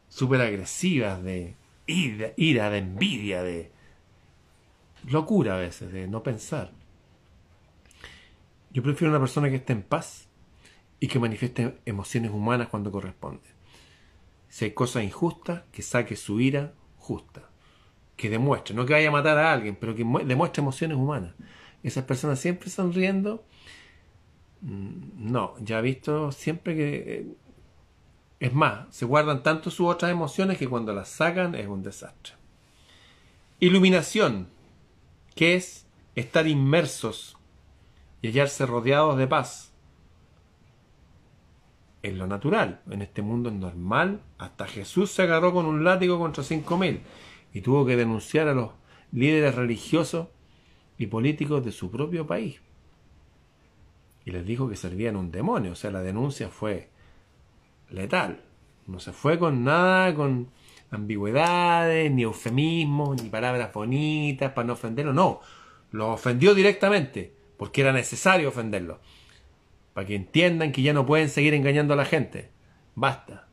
súper 0.09 0.41
agresivas, 0.41 1.23
de 1.23 1.55
ira, 1.87 2.33
ira, 2.35 2.69
de 2.69 2.79
envidia, 2.79 3.43
de 3.43 3.71
locura 5.07 5.55
a 5.55 5.59
veces, 5.59 5.93
de 5.93 6.09
no 6.09 6.21
pensar. 6.21 6.82
Yo 8.73 8.81
prefiero 8.81 9.11
una 9.11 9.19
persona 9.19 9.49
que 9.49 9.57
esté 9.57 9.73
en 9.73 9.83
paz 9.83 10.27
y 10.99 11.07
que 11.07 11.19
manifieste 11.19 11.77
emociones 11.85 12.31
humanas 12.31 12.69
cuando 12.69 12.91
corresponde. 12.91 13.43
Si 14.49 14.65
hay 14.65 14.71
cosas 14.71 15.03
injustas, 15.03 15.63
que 15.71 15.81
saque 15.81 16.15
su 16.15 16.39
ira 16.39 16.73
justa. 16.97 17.49
Que 18.15 18.29
demuestre, 18.29 18.75
no 18.75 18.85
que 18.85 18.93
vaya 18.93 19.09
a 19.09 19.11
matar 19.11 19.37
a 19.37 19.53
alguien, 19.53 19.75
pero 19.75 19.95
que 19.95 20.03
demuestre 20.25 20.61
emociones 20.61 20.97
humanas. 20.97 21.33
Esas 21.83 22.05
personas 22.05 22.39
siempre 22.39 22.69
sonriendo. 22.69 23.43
Mm, 24.61 25.31
no, 25.31 25.55
ya 25.59 25.79
he 25.79 25.81
visto 25.81 26.31
siempre 26.31 26.75
que... 26.75 26.95
Eh, 26.95 27.27
es 28.39 28.53
más, 28.53 28.93
se 28.93 29.05
guardan 29.05 29.41
tanto 29.41 29.69
sus 29.69 29.87
otras 29.87 30.11
emociones 30.11 30.57
que 30.57 30.67
cuando 30.67 30.93
las 30.93 31.09
sacan 31.09 31.55
es 31.55 31.67
un 31.67 31.81
desastre. 31.81 32.33
Iluminación, 33.59 34.49
que 35.35 35.55
es 35.55 35.85
estar 36.15 36.47
inmersos 36.47 37.37
y 38.23 38.29
hallarse 38.29 38.65
rodeados 38.65 39.17
de 39.17 39.27
paz 39.27 39.73
en 42.03 42.17
lo 42.17 42.25
natural, 42.25 42.81
en 42.89 43.01
este 43.01 43.21
mundo 43.21 43.49
es 43.49 43.55
normal. 43.55 44.21
Hasta 44.37 44.65
Jesús 44.65 45.11
se 45.11 45.23
agarró 45.23 45.53
con 45.53 45.65
un 45.65 45.83
látigo 45.83 46.17
contra 46.17 46.41
cinco 46.43 46.77
mil 46.77 47.01
y 47.53 47.61
tuvo 47.61 47.85
que 47.85 47.97
denunciar 47.97 48.47
a 48.47 48.53
los 48.53 48.71
líderes 49.11 49.55
religiosos 49.55 50.29
y 50.97 51.07
políticos 51.07 51.65
de 51.65 51.73
su 51.73 51.91
propio 51.91 52.25
país. 52.25 52.61
Y 54.25 54.31
les 54.31 54.45
dijo 54.45 54.69
que 54.69 54.77
servían 54.77 55.17
un 55.17 55.29
demonio, 55.29 55.73
o 55.73 55.75
sea, 55.75 55.91
la 55.91 56.01
denuncia 56.01 56.47
fue 56.47 56.89
letal. 57.89 58.41
No 58.87 59.01
se 59.01 59.11
fue 59.11 59.37
con 59.37 59.65
nada, 59.65 60.15
con 60.15 60.49
ambigüedades, 60.91 62.09
ni 62.09 62.23
eufemismos, 62.23 63.21
ni 63.21 63.29
palabras 63.29 63.73
bonitas 63.73 64.53
para 64.53 64.67
no 64.67 64.73
ofenderlo. 64.73 65.13
No, 65.13 65.41
lo 65.91 66.13
ofendió 66.13 66.55
directamente, 66.55 67.42
porque 67.63 67.79
era 67.79 67.93
necesario 67.93 68.49
ofenderlo 68.49 68.99
para 69.93 70.05
que 70.05 70.15
entiendan 70.15 70.73
que 70.73 70.81
ya 70.81 70.91
no 70.91 71.05
pueden 71.05 71.29
seguir 71.29 71.53
engañando 71.53 71.93
a 71.93 71.95
la 71.95 72.03
gente. 72.03 72.49
Basta. 72.93 73.47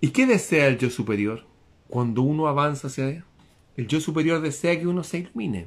¿Y 0.00 0.10
qué 0.10 0.24
desea 0.24 0.68
el 0.68 0.78
yo 0.78 0.90
superior 0.90 1.44
cuando 1.88 2.22
uno 2.22 2.46
avanza 2.46 2.86
hacia 2.86 3.08
él? 3.08 3.24
El 3.76 3.88
yo 3.88 4.00
superior 4.00 4.40
desea 4.40 4.78
que 4.78 4.86
uno 4.86 5.02
se 5.02 5.18
ilumine. 5.18 5.66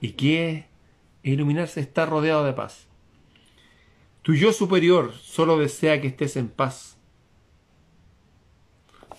¿Y 0.00 0.12
qué 0.12 0.52
es 0.52 0.64
iluminarse? 1.32 1.80
Está 1.80 2.06
rodeado 2.06 2.44
de 2.44 2.52
paz. 2.52 2.86
Tu 4.22 4.34
yo 4.34 4.52
superior 4.52 5.14
solo 5.14 5.58
desea 5.58 6.00
que 6.00 6.06
estés 6.06 6.36
en 6.36 6.48
paz. 6.48 6.96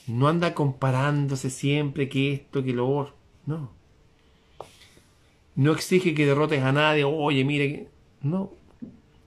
No 0.08 0.30
anda 0.30 0.54
comparándose 0.54 1.50
siempre 1.50 2.08
que 2.08 2.32
esto, 2.32 2.64
que 2.64 2.72
lo 2.72 2.88
otro. 2.88 3.18
No. 3.46 3.81
No 5.56 5.74
exige 5.74 6.16
que 6.16 6.26
derrotes 6.26 6.64
a 6.64 6.72
nadie, 6.72 7.04
oye, 7.04 7.44
mire, 7.44 7.90
no. 8.22 8.52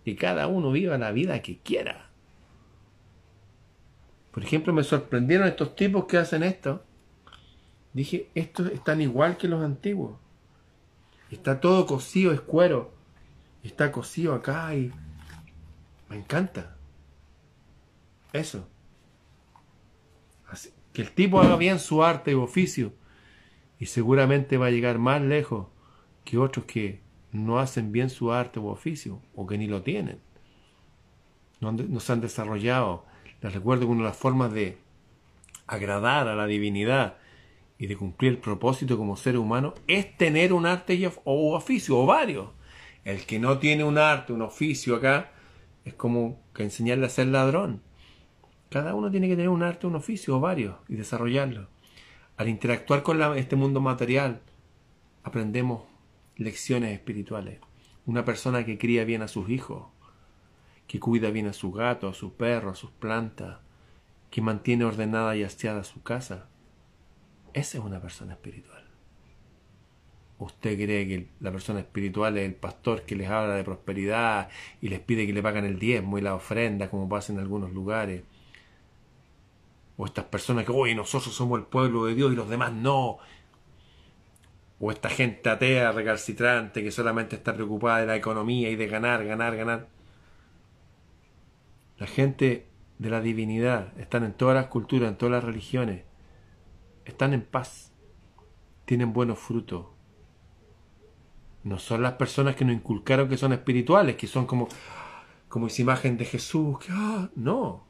Que 0.05 0.17
cada 0.17 0.47
uno 0.47 0.73
viva 0.73 0.99
la 0.99 1.13
vida 1.13 1.43
que 1.43 1.59
quiera. 1.59 2.11
Por 4.31 4.43
ejemplo, 4.43 4.73
me 4.73 4.83
sorprendieron 4.83 5.47
estos 5.47 5.77
tipos 5.77 6.07
que 6.07 6.19
hacen 6.19 6.43
esto. 6.43 6.83
Dije, 7.93 8.29
estos 8.35 8.71
están 8.73 9.01
igual 9.01 9.37
que 9.37 9.49
los 9.49 9.63
antiguos. 9.63 10.19
Está 11.31 11.61
todo 11.61 11.87
cosido, 11.87 12.33
es 12.33 12.41
cuero. 12.41 12.93
Está 13.63 13.93
cosido 13.93 14.35
acá 14.35 14.75
y 14.75 14.93
me 16.09 16.17
encanta. 16.17 16.77
Eso. 18.33 18.69
Que 20.93 21.03
el 21.03 21.13
tipo 21.13 21.41
haga 21.41 21.57
bien 21.57 21.79
su 21.79 22.05
arte 22.05 22.35
u 22.37 22.43
oficio 22.43 22.93
y 23.79 23.87
seguramente 23.87 24.59
va 24.59 24.67
a 24.67 24.71
llegar 24.71 24.99
más 24.99 25.23
lejos 25.23 25.67
que 26.25 26.39
otros 26.39 26.65
que 26.65 27.01
no 27.33 27.59
hacen 27.59 27.93
bien 27.93 28.11
su 28.11 28.33
arte 28.33 28.61
u 28.61 28.69
oficio 28.69 29.21
o 29.35 29.47
que 29.47 29.59
ni 29.59 29.67
lo 29.67 29.83
tienen. 29.83 30.19
No, 31.61 32.01
se 32.01 32.13
han 32.13 32.21
desarrollado. 32.21 33.05
Les 33.41 33.53
recuerdo 33.53 33.87
que 33.87 33.93
una 33.93 34.03
de 34.03 34.09
las 34.09 34.17
formas 34.17 34.53
de 34.53 34.79
agradar 35.67 36.29
a 36.29 36.37
la 36.37 36.47
divinidad 36.47 37.17
y 37.79 37.87
de 37.87 37.97
cumplir 37.97 38.33
el 38.33 38.39
propósito 38.39 38.97
como 38.97 39.17
ser 39.17 39.37
humano 39.37 39.75
es 39.87 40.17
tener 40.17 40.53
un 40.53 40.67
arte 40.67 41.11
o 41.25 41.55
oficio 41.55 41.99
o 41.99 42.07
varios. 42.07 42.49
El 43.05 43.27
que 43.27 43.39
no 43.39 43.59
tiene 43.59 43.85
un 43.85 43.99
arte, 43.99 44.33
un 44.33 44.43
oficio 44.43 44.97
acá, 44.97 45.33
es 45.85 45.95
como 45.95 46.41
que 46.55 46.63
enseñarle 46.63 47.07
a 47.07 47.11
ser 47.11 47.27
ladrón. 47.27 47.83
Cada 48.71 48.95
uno 48.95 49.11
tiene 49.11 49.29
que 49.29 49.37
tener 49.37 49.51
un 49.51 49.63
arte, 49.63 49.87
un 49.87 49.97
oficio 49.97 50.37
o 50.37 50.41
varios 50.41 50.77
y 50.89 50.95
desarrollarlo. 50.95 51.69
Al 52.37 52.49
interactuar 52.49 53.03
con 53.03 53.21
este 53.37 53.57
mundo 53.57 53.81
material, 53.81 54.41
aprendemos 55.23 55.83
lecciones 56.37 56.93
espirituales. 56.93 57.61
Una 58.07 58.25
persona 58.25 58.65
que 58.65 58.79
cría 58.79 59.05
bien 59.05 59.23
a 59.23 59.29
sus 59.29 59.49
hijos, 59.49 59.87
que 60.87 61.01
cuida 61.01 61.31
bien 61.31 61.47
a 61.47 61.53
su 61.53 61.73
gato, 61.73 62.09
a 62.09 62.15
su 62.15 62.35
perro, 62.35 62.71
a 62.71 62.75
sus 62.75 62.91
plantas, 62.91 63.59
que 64.31 64.43
mantiene 64.43 64.85
ordenada 64.85 65.37
y 65.37 65.43
aseada 65.43 65.85
su 65.85 66.03
casa. 66.03 66.49
Esa 67.53 67.79
es 67.79 67.85
una 67.85 68.01
persona 68.01 68.33
espiritual. 68.33 68.85
¿Usted 70.39 70.77
cree 70.77 71.07
que 71.07 71.29
la 71.41 71.53
persona 71.53 71.81
espiritual 71.81 72.37
es 72.37 72.45
el 72.45 72.55
pastor 72.55 73.03
que 73.03 73.15
les 73.15 73.31
habla 73.31 73.55
de 73.55 73.65
prosperidad 73.65 74.49
y 74.83 74.89
les 74.89 75.01
pide 75.01 75.27
que 75.27 75.33
le 75.33 75.43
pagan 75.43 75.65
el 75.65 75.79
diezmo 75.79 76.19
y 76.19 76.23
la 76.23 76.35
ofrenda, 76.35 76.91
como 76.91 77.09
pasa 77.09 77.33
en 77.33 77.39
algunos 77.39 77.73
lugares? 77.73 78.25
O 79.97 80.07
estas 80.07 80.25
personas 80.25 80.67
que, 80.67 80.73
hoy 80.73 80.95
nosotros 80.95 81.33
somos 81.33 81.61
el 81.61 81.67
pueblo 81.67 82.07
de 82.07 82.17
Dios 82.17 82.33
y 82.33 82.37
los 82.37 82.49
demás 82.49 82.73
no, 82.73 83.19
o 84.85 84.91
esta 84.91 85.09
gente 85.09 85.49
atea, 85.49 85.93
recalcitrante, 85.93 86.83
que 86.83 86.91
solamente 86.91 87.37
está 87.37 87.55
preocupada 87.55 88.01
de 88.01 88.07
la 88.07 88.17
economía 88.17 88.69
y 88.69 88.77
de 88.77 88.87
ganar, 88.87 89.25
ganar, 89.25 89.57
ganar. 89.57 89.89
La 91.97 92.07
gente 92.07 92.69
de 92.99 93.09
la 93.09 93.23
divinidad 93.23 93.99
están 93.99 94.25
en 94.25 94.35
todas 94.35 94.55
las 94.55 94.67
culturas, 94.67 95.09
en 95.09 95.17
todas 95.17 95.33
las 95.33 95.45
religiones. 95.45 96.03
Están 97.07 97.33
en 97.33 97.41
paz. 97.41 97.95
Tienen 98.85 99.15
buenos 99.15 99.39
frutos. 99.39 99.87
No 101.63 101.79
son 101.79 102.03
las 102.03 102.13
personas 102.13 102.55
que 102.55 102.67
nos 102.67 102.77
inculcaron 102.77 103.27
que 103.27 103.39
son 103.39 103.55
espirituales, 103.55 104.17
que 104.17 104.27
son 104.27 104.45
como, 104.45 104.69
como 105.49 105.69
esa 105.69 105.81
imagen 105.81 106.19
de 106.19 106.27
Jesús. 106.27 106.79
Que, 106.81 106.89
ah, 106.91 107.31
no. 107.37 107.87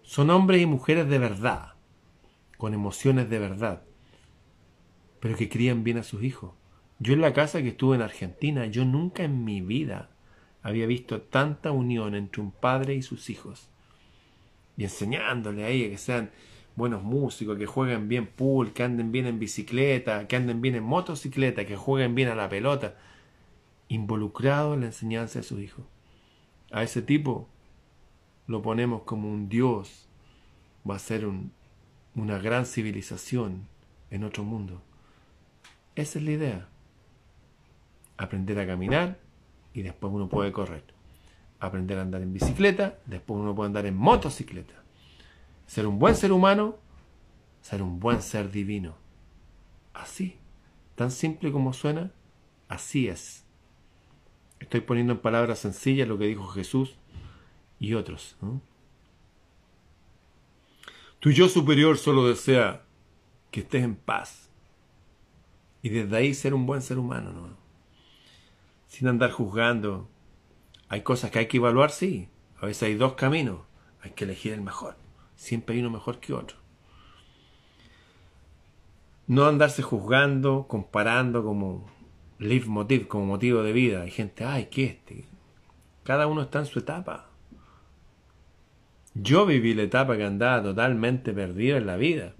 Son 0.00 0.30
hombres 0.30 0.62
y 0.62 0.64
mujeres 0.64 1.06
de 1.06 1.18
verdad, 1.18 1.74
con 2.56 2.72
emociones 2.72 3.28
de 3.28 3.38
verdad 3.38 3.82
pero 5.24 5.38
que 5.38 5.48
crían 5.48 5.84
bien 5.84 5.96
a 5.96 6.02
sus 6.02 6.22
hijos. 6.22 6.52
Yo 6.98 7.14
en 7.14 7.22
la 7.22 7.32
casa 7.32 7.62
que 7.62 7.68
estuve 7.68 7.96
en 7.96 8.02
Argentina, 8.02 8.66
yo 8.66 8.84
nunca 8.84 9.24
en 9.24 9.42
mi 9.42 9.62
vida 9.62 10.10
había 10.62 10.84
visto 10.84 11.22
tanta 11.22 11.72
unión 11.72 12.14
entre 12.14 12.42
un 12.42 12.50
padre 12.50 12.94
y 12.94 13.00
sus 13.00 13.30
hijos. 13.30 13.70
Y 14.76 14.84
enseñándole 14.84 15.64
a 15.64 15.70
ellos 15.70 15.88
que 15.88 15.96
sean 15.96 16.30
buenos 16.76 17.02
músicos, 17.02 17.56
que 17.56 17.64
jueguen 17.64 18.06
bien 18.06 18.26
pool, 18.26 18.74
que 18.74 18.82
anden 18.82 19.12
bien 19.12 19.24
en 19.24 19.38
bicicleta, 19.38 20.28
que 20.28 20.36
anden 20.36 20.60
bien 20.60 20.74
en 20.74 20.84
motocicleta, 20.84 21.64
que 21.64 21.74
jueguen 21.74 22.14
bien 22.14 22.28
a 22.28 22.34
la 22.34 22.50
pelota. 22.50 22.98
Involucrado 23.88 24.74
en 24.74 24.80
la 24.80 24.86
enseñanza 24.88 25.38
de 25.38 25.44
sus 25.44 25.58
hijos. 25.58 25.86
A 26.70 26.82
ese 26.82 27.00
tipo 27.00 27.48
lo 28.46 28.60
ponemos 28.60 29.04
como 29.04 29.32
un 29.32 29.48
dios. 29.48 30.06
Va 30.86 30.96
a 30.96 30.98
ser 30.98 31.26
una 32.14 32.38
gran 32.40 32.66
civilización 32.66 33.68
en 34.10 34.22
otro 34.24 34.44
mundo. 34.44 34.82
Esa 35.96 36.18
es 36.18 36.24
la 36.24 36.30
idea. 36.32 36.68
Aprender 38.16 38.58
a 38.58 38.66
caminar 38.66 39.18
y 39.72 39.82
después 39.82 40.12
uno 40.12 40.28
puede 40.28 40.52
correr. 40.52 40.84
Aprender 41.60 41.98
a 41.98 42.02
andar 42.02 42.22
en 42.22 42.32
bicicleta, 42.32 42.98
después 43.06 43.40
uno 43.40 43.54
puede 43.54 43.68
andar 43.68 43.86
en 43.86 43.96
motocicleta. 43.96 44.74
Ser 45.66 45.86
un 45.86 45.98
buen 45.98 46.14
ser 46.14 46.32
humano, 46.32 46.76
ser 47.60 47.82
un 47.82 48.00
buen 48.00 48.22
ser 48.22 48.50
divino. 48.50 48.96
Así, 49.94 50.36
tan 50.96 51.10
simple 51.10 51.52
como 51.52 51.72
suena, 51.72 52.12
así 52.68 53.08
es. 53.08 53.44
Estoy 54.60 54.80
poniendo 54.80 55.12
en 55.12 55.20
palabras 55.20 55.60
sencillas 55.60 56.08
lo 56.08 56.18
que 56.18 56.26
dijo 56.26 56.46
Jesús 56.48 56.96
y 57.78 57.94
otros. 57.94 58.36
Tu 61.20 61.30
yo 61.30 61.48
superior 61.48 61.96
solo 61.98 62.26
desea 62.26 62.82
que 63.50 63.60
estés 63.60 63.84
en 63.84 63.94
paz 63.94 64.43
y 65.84 65.90
desde 65.90 66.16
ahí 66.16 66.32
ser 66.32 66.54
un 66.54 66.64
buen 66.64 66.80
ser 66.80 66.98
humano, 66.98 67.30
¿no? 67.30 67.48
Sin 68.86 69.06
andar 69.06 69.30
juzgando. 69.30 70.08
Hay 70.88 71.02
cosas 71.02 71.30
que 71.30 71.40
hay 71.40 71.46
que 71.46 71.58
evaluar, 71.58 71.90
sí. 71.90 72.30
A 72.58 72.64
veces 72.64 72.84
hay 72.84 72.94
dos 72.94 73.12
caminos. 73.12 73.60
Hay 74.00 74.12
que 74.12 74.24
elegir 74.24 74.54
el 74.54 74.62
mejor. 74.62 74.96
Siempre 75.36 75.74
hay 75.74 75.82
uno 75.82 75.90
mejor 75.90 76.20
que 76.20 76.32
otro. 76.32 76.56
No 79.26 79.44
andarse 79.44 79.82
juzgando, 79.82 80.64
comparando 80.68 81.44
como 81.44 81.86
motive, 82.38 83.06
como 83.06 83.26
motivo 83.26 83.62
de 83.62 83.74
vida. 83.74 84.00
Hay 84.00 84.10
gente, 84.10 84.46
ay, 84.46 84.68
que 84.70 84.84
este. 84.84 85.26
Cada 86.02 86.26
uno 86.26 86.40
está 86.40 86.60
en 86.60 86.66
su 86.66 86.78
etapa. 86.78 87.28
Yo 89.12 89.44
viví 89.44 89.74
la 89.74 89.82
etapa 89.82 90.16
que 90.16 90.24
andaba 90.24 90.62
totalmente 90.62 91.34
perdido 91.34 91.76
en 91.76 91.86
la 91.86 91.98
vida. 91.98 92.32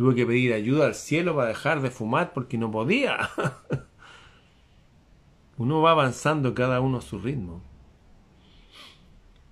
Tuve 0.00 0.14
que 0.14 0.24
pedir 0.24 0.54
ayuda 0.54 0.86
al 0.86 0.94
cielo 0.94 1.36
para 1.36 1.48
dejar 1.48 1.82
de 1.82 1.90
fumar 1.90 2.32
porque 2.32 2.56
no 2.56 2.70
podía. 2.70 3.28
Uno 5.58 5.82
va 5.82 5.90
avanzando 5.90 6.54
cada 6.54 6.80
uno 6.80 6.96
a 6.96 7.00
su 7.02 7.18
ritmo. 7.18 7.60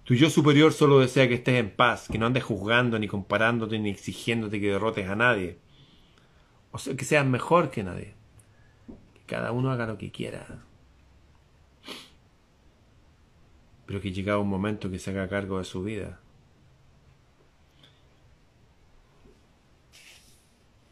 Tu 0.05 0.15
yo 0.15 0.31
superior 0.31 0.73
solo 0.73 1.01
desea 1.01 1.29
que 1.29 1.35
estés 1.35 1.57
en 1.57 1.69
paz, 1.69 2.09
que 2.11 2.17
no 2.17 2.25
andes 2.25 2.45
juzgando, 2.45 2.99
ni 2.99 3.09
comparándote, 3.09 3.79
ni 3.79 3.91
exigiéndote 3.91 4.59
que 4.59 4.73
derrotes 4.73 5.11
a 5.11 5.17
nadie. 5.17 5.59
O 6.73 6.79
sea, 6.79 6.97
que 6.97 7.05
seas 7.05 7.27
mejor 7.27 7.71
que 7.71 7.85
nadie. 7.85 8.15
Que 9.13 9.21
cada 9.27 9.53
uno 9.53 9.71
haga 9.71 9.87
lo 9.87 9.99
que 9.99 10.11
quiera. 10.11 10.65
Pero 13.85 14.01
que 14.01 14.13
llegado 14.13 14.41
un 14.41 14.49
momento 14.49 14.91
que 14.91 14.99
se 14.99 15.11
haga 15.11 15.29
cargo 15.29 15.59
de 15.59 15.65
su 15.65 15.83
vida. 15.83 16.21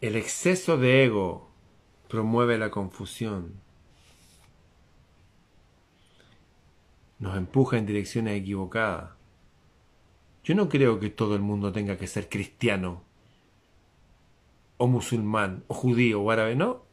El 0.07 0.15
exceso 0.15 0.79
de 0.79 1.03
ego 1.03 1.51
promueve 2.09 2.59
la 2.59 2.71
confusión. 2.71 3.55
Nos 7.19 7.37
empuja 7.37 7.77
en 7.77 7.87
direcciones 7.87 8.41
equivocadas. 8.41 9.11
Yo 10.45 10.55
no 10.55 10.69
creo 10.69 11.01
que 11.01 11.11
todo 11.11 11.35
el 11.35 11.43
mundo 11.43 11.73
tenga 11.73 11.97
que 11.97 12.07
ser 12.07 12.29
cristiano, 12.29 13.03
o 14.77 14.87
musulmán, 14.87 15.65
o 15.67 15.75
judío, 15.75 16.23
o 16.23 16.31
árabe, 16.31 16.55
no. 16.55 16.85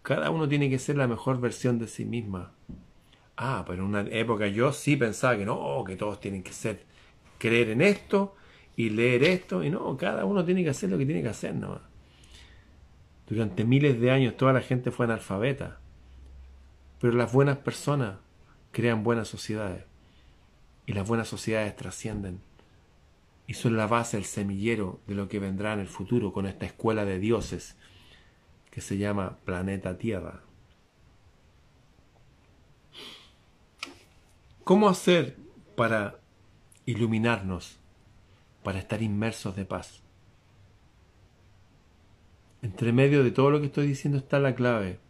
Cada 0.00 0.30
uno 0.30 0.48
tiene 0.48 0.70
que 0.70 0.78
ser 0.78 0.96
la 0.96 1.06
mejor 1.06 1.38
versión 1.38 1.78
de 1.78 1.86
sí 1.86 2.06
misma. 2.06 2.54
Ah, 3.36 3.62
pero 3.66 3.82
en 3.82 3.90
una 3.90 4.00
época 4.08 4.46
yo 4.48 4.72
sí 4.72 4.96
pensaba 4.96 5.36
que 5.36 5.44
no, 5.44 5.84
que 5.86 5.96
todos 5.96 6.18
tienen 6.18 6.42
que 6.42 6.54
ser, 6.54 6.86
creer 7.36 7.68
en 7.68 7.82
esto 7.82 8.34
y 8.74 8.88
leer 8.88 9.22
esto, 9.22 9.62
y 9.62 9.68
no, 9.68 9.98
cada 9.98 10.24
uno 10.24 10.46
tiene 10.46 10.64
que 10.64 10.70
hacer 10.70 10.88
lo 10.88 10.96
que 10.96 11.04
tiene 11.04 11.20
que 11.20 11.28
hacer, 11.28 11.54
¿no? 11.54 11.91
Durante 13.32 13.64
miles 13.64 13.98
de 13.98 14.10
años 14.10 14.36
toda 14.36 14.52
la 14.52 14.60
gente 14.60 14.90
fue 14.90 15.06
analfabeta. 15.06 15.80
Pero 17.00 17.14
las 17.14 17.32
buenas 17.32 17.56
personas 17.56 18.18
crean 18.72 19.02
buenas 19.02 19.26
sociedades. 19.26 19.86
Y 20.84 20.92
las 20.92 21.08
buenas 21.08 21.28
sociedades 21.28 21.74
trascienden. 21.74 22.42
Y 23.46 23.54
son 23.54 23.78
la 23.78 23.86
base, 23.86 24.18
el 24.18 24.26
semillero 24.26 25.00
de 25.06 25.14
lo 25.14 25.30
que 25.30 25.38
vendrá 25.38 25.72
en 25.72 25.80
el 25.80 25.88
futuro 25.88 26.34
con 26.34 26.44
esta 26.46 26.66
escuela 26.66 27.06
de 27.06 27.18
dioses 27.18 27.74
que 28.70 28.82
se 28.82 28.98
llama 28.98 29.38
planeta 29.46 29.96
Tierra. 29.96 30.42
¿Cómo 34.62 34.90
hacer 34.90 35.38
para 35.74 36.18
iluminarnos, 36.84 37.78
para 38.62 38.78
estar 38.78 39.00
inmersos 39.00 39.56
de 39.56 39.64
paz? 39.64 40.01
Entre 42.62 42.92
medio 42.92 43.24
de 43.24 43.32
todo 43.32 43.50
lo 43.50 43.60
que 43.60 43.66
estoy 43.66 43.88
diciendo 43.88 44.18
está 44.18 44.38
la 44.38 44.54
clave. 44.54 45.00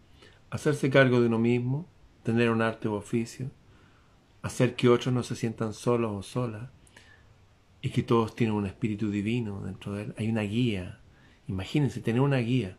Hacerse 0.51 0.88
cargo 0.88 1.21
de 1.21 1.27
uno 1.27 1.38
mismo, 1.38 1.87
tener 2.23 2.51
un 2.51 2.62
arte 2.62 2.88
o 2.88 2.95
oficio, 2.95 3.51
hacer 4.41 4.75
que 4.75 4.88
otros 4.88 5.15
no 5.15 5.23
se 5.23 5.37
sientan 5.37 5.75
solos 5.75 6.12
o 6.12 6.23
solas 6.23 6.71
y 7.83 7.91
que 7.91 8.03
todos 8.03 8.35
tienen 8.35 8.57
un 8.57 8.67
espíritu 8.67 9.11
divino 9.11 9.61
dentro 9.61 9.93
de 9.93 10.05
él. 10.05 10.15
Hay 10.17 10.31
una 10.31 10.43
guía. 10.43 11.01
Imagínense 11.47 12.01
tener 12.01 12.23
una 12.23 12.38
guía. 12.38 12.79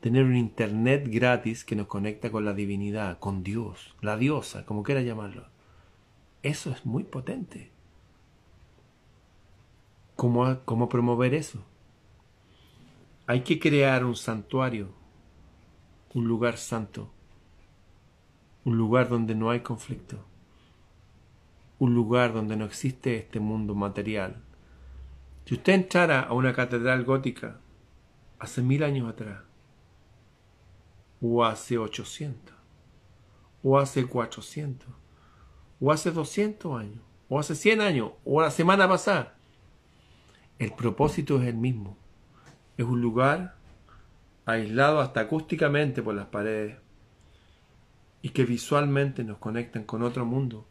Tener 0.00 0.24
un 0.24 0.36
internet 0.36 1.08
gratis 1.08 1.64
que 1.64 1.76
nos 1.76 1.86
conecta 1.86 2.30
con 2.30 2.44
la 2.44 2.52
divinidad, 2.52 3.18
con 3.18 3.42
Dios, 3.42 3.94
la 4.02 4.16
diosa, 4.16 4.66
como 4.66 4.82
quiera 4.82 5.02
llamarlo. 5.02 5.46
Eso 6.42 6.70
es 6.70 6.84
muy 6.84 7.04
potente. 7.04 7.70
¿Cómo, 10.16 10.58
cómo 10.64 10.88
promover 10.88 11.34
eso? 11.34 11.64
Hay 13.30 13.42
que 13.42 13.60
crear 13.60 14.04
un 14.04 14.16
santuario, 14.16 14.88
un 16.14 16.26
lugar 16.26 16.56
santo, 16.56 17.12
un 18.64 18.76
lugar 18.76 19.08
donde 19.08 19.36
no 19.36 19.50
hay 19.50 19.60
conflicto, 19.60 20.18
un 21.78 21.94
lugar 21.94 22.32
donde 22.32 22.56
no 22.56 22.64
existe 22.64 23.16
este 23.18 23.38
mundo 23.38 23.76
material. 23.76 24.42
Si 25.44 25.54
usted 25.54 25.74
entrara 25.74 26.22
a 26.22 26.32
una 26.32 26.52
catedral 26.52 27.04
gótica 27.04 27.60
hace 28.40 28.62
mil 28.62 28.82
años 28.82 29.08
atrás, 29.08 29.44
o 31.22 31.44
hace 31.44 31.78
ochocientos, 31.78 32.56
o 33.62 33.78
hace 33.78 34.06
cuatrocientos, 34.06 34.90
o 35.80 35.92
hace 35.92 36.10
doscientos 36.10 36.80
años, 36.80 37.04
o 37.28 37.38
hace 37.38 37.54
cien 37.54 37.80
años, 37.80 38.10
o 38.24 38.42
la 38.42 38.50
semana 38.50 38.88
pasada, 38.88 39.36
el 40.58 40.72
propósito 40.72 41.40
es 41.40 41.46
el 41.46 41.54
mismo 41.54 41.99
es 42.80 42.86
un 42.86 43.02
lugar 43.02 43.56
aislado 44.46 45.00
hasta 45.00 45.20
acústicamente 45.20 46.02
por 46.02 46.14
las 46.14 46.28
paredes 46.28 46.78
y 48.22 48.30
que 48.30 48.46
visualmente 48.46 49.22
nos 49.22 49.36
conectan 49.36 49.84
con 49.84 50.02
otro 50.02 50.24
mundo 50.24 50.66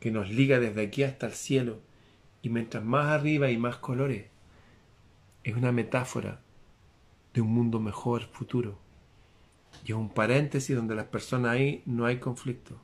que 0.00 0.10
nos 0.10 0.30
liga 0.30 0.58
desde 0.58 0.82
aquí 0.82 1.02
hasta 1.02 1.26
el 1.26 1.32
cielo. 1.32 1.80
Y 2.40 2.48
mientras 2.48 2.82
más 2.82 3.08
arriba 3.08 3.50
y 3.50 3.58
más 3.58 3.76
colores 3.76 4.26
es 5.44 5.54
una 5.54 5.70
metáfora 5.70 6.40
de 7.34 7.42
un 7.42 7.52
mundo 7.52 7.78
mejor 7.78 8.22
futuro. 8.22 8.78
Y 9.84 9.92
es 9.92 9.98
un 9.98 10.08
paréntesis 10.08 10.74
donde 10.74 10.94
las 10.94 11.06
personas 11.06 11.52
ahí 11.52 11.82
no 11.84 12.06
hay 12.06 12.20
conflicto. 12.20 12.80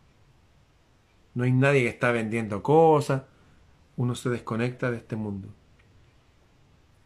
No 1.35 1.45
hay 1.45 1.53
nadie 1.53 1.83
que 1.83 1.88
está 1.88 2.12
vendiendo 2.12 2.62
cosas. 2.62 3.23
Uno 3.97 4.14
se 4.14 4.29
desconecta 4.29 4.91
de 4.91 4.99
este 4.99 5.17
mundo 5.17 5.49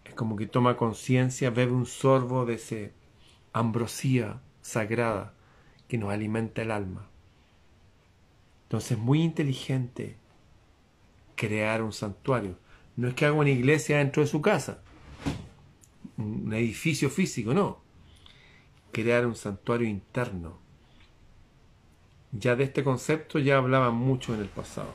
es 0.04 0.14
como 0.14 0.36
que 0.36 0.46
toma 0.46 0.76
conciencia, 0.76 1.50
bebe 1.50 1.72
un 1.72 1.86
sorbo 1.86 2.44
de 2.44 2.54
ese 2.54 2.92
ambrosía 3.52 4.40
sagrada 4.60 5.34
que 5.88 5.98
nos 5.98 6.10
alimenta 6.10 6.62
el 6.62 6.70
alma. 6.70 7.08
Entonces 8.64 8.92
es 8.92 8.98
muy 8.98 9.22
inteligente 9.22 10.16
crear 11.36 11.82
un 11.82 11.92
santuario. 11.92 12.58
No 12.96 13.08
es 13.08 13.14
que 13.14 13.26
haga 13.26 13.34
una 13.34 13.50
iglesia 13.50 13.98
dentro 13.98 14.22
de 14.22 14.28
su 14.28 14.40
casa, 14.40 14.82
un 16.16 16.52
edificio 16.52 17.10
físico, 17.10 17.54
no. 17.54 17.80
Crear 18.92 19.26
un 19.26 19.34
santuario 19.34 19.88
interno. 19.88 20.58
Ya 22.32 22.56
de 22.56 22.64
este 22.64 22.84
concepto 22.84 23.38
ya 23.38 23.58
hablaban 23.58 23.94
mucho 23.94 24.34
en 24.34 24.40
el 24.40 24.48
pasado. 24.48 24.94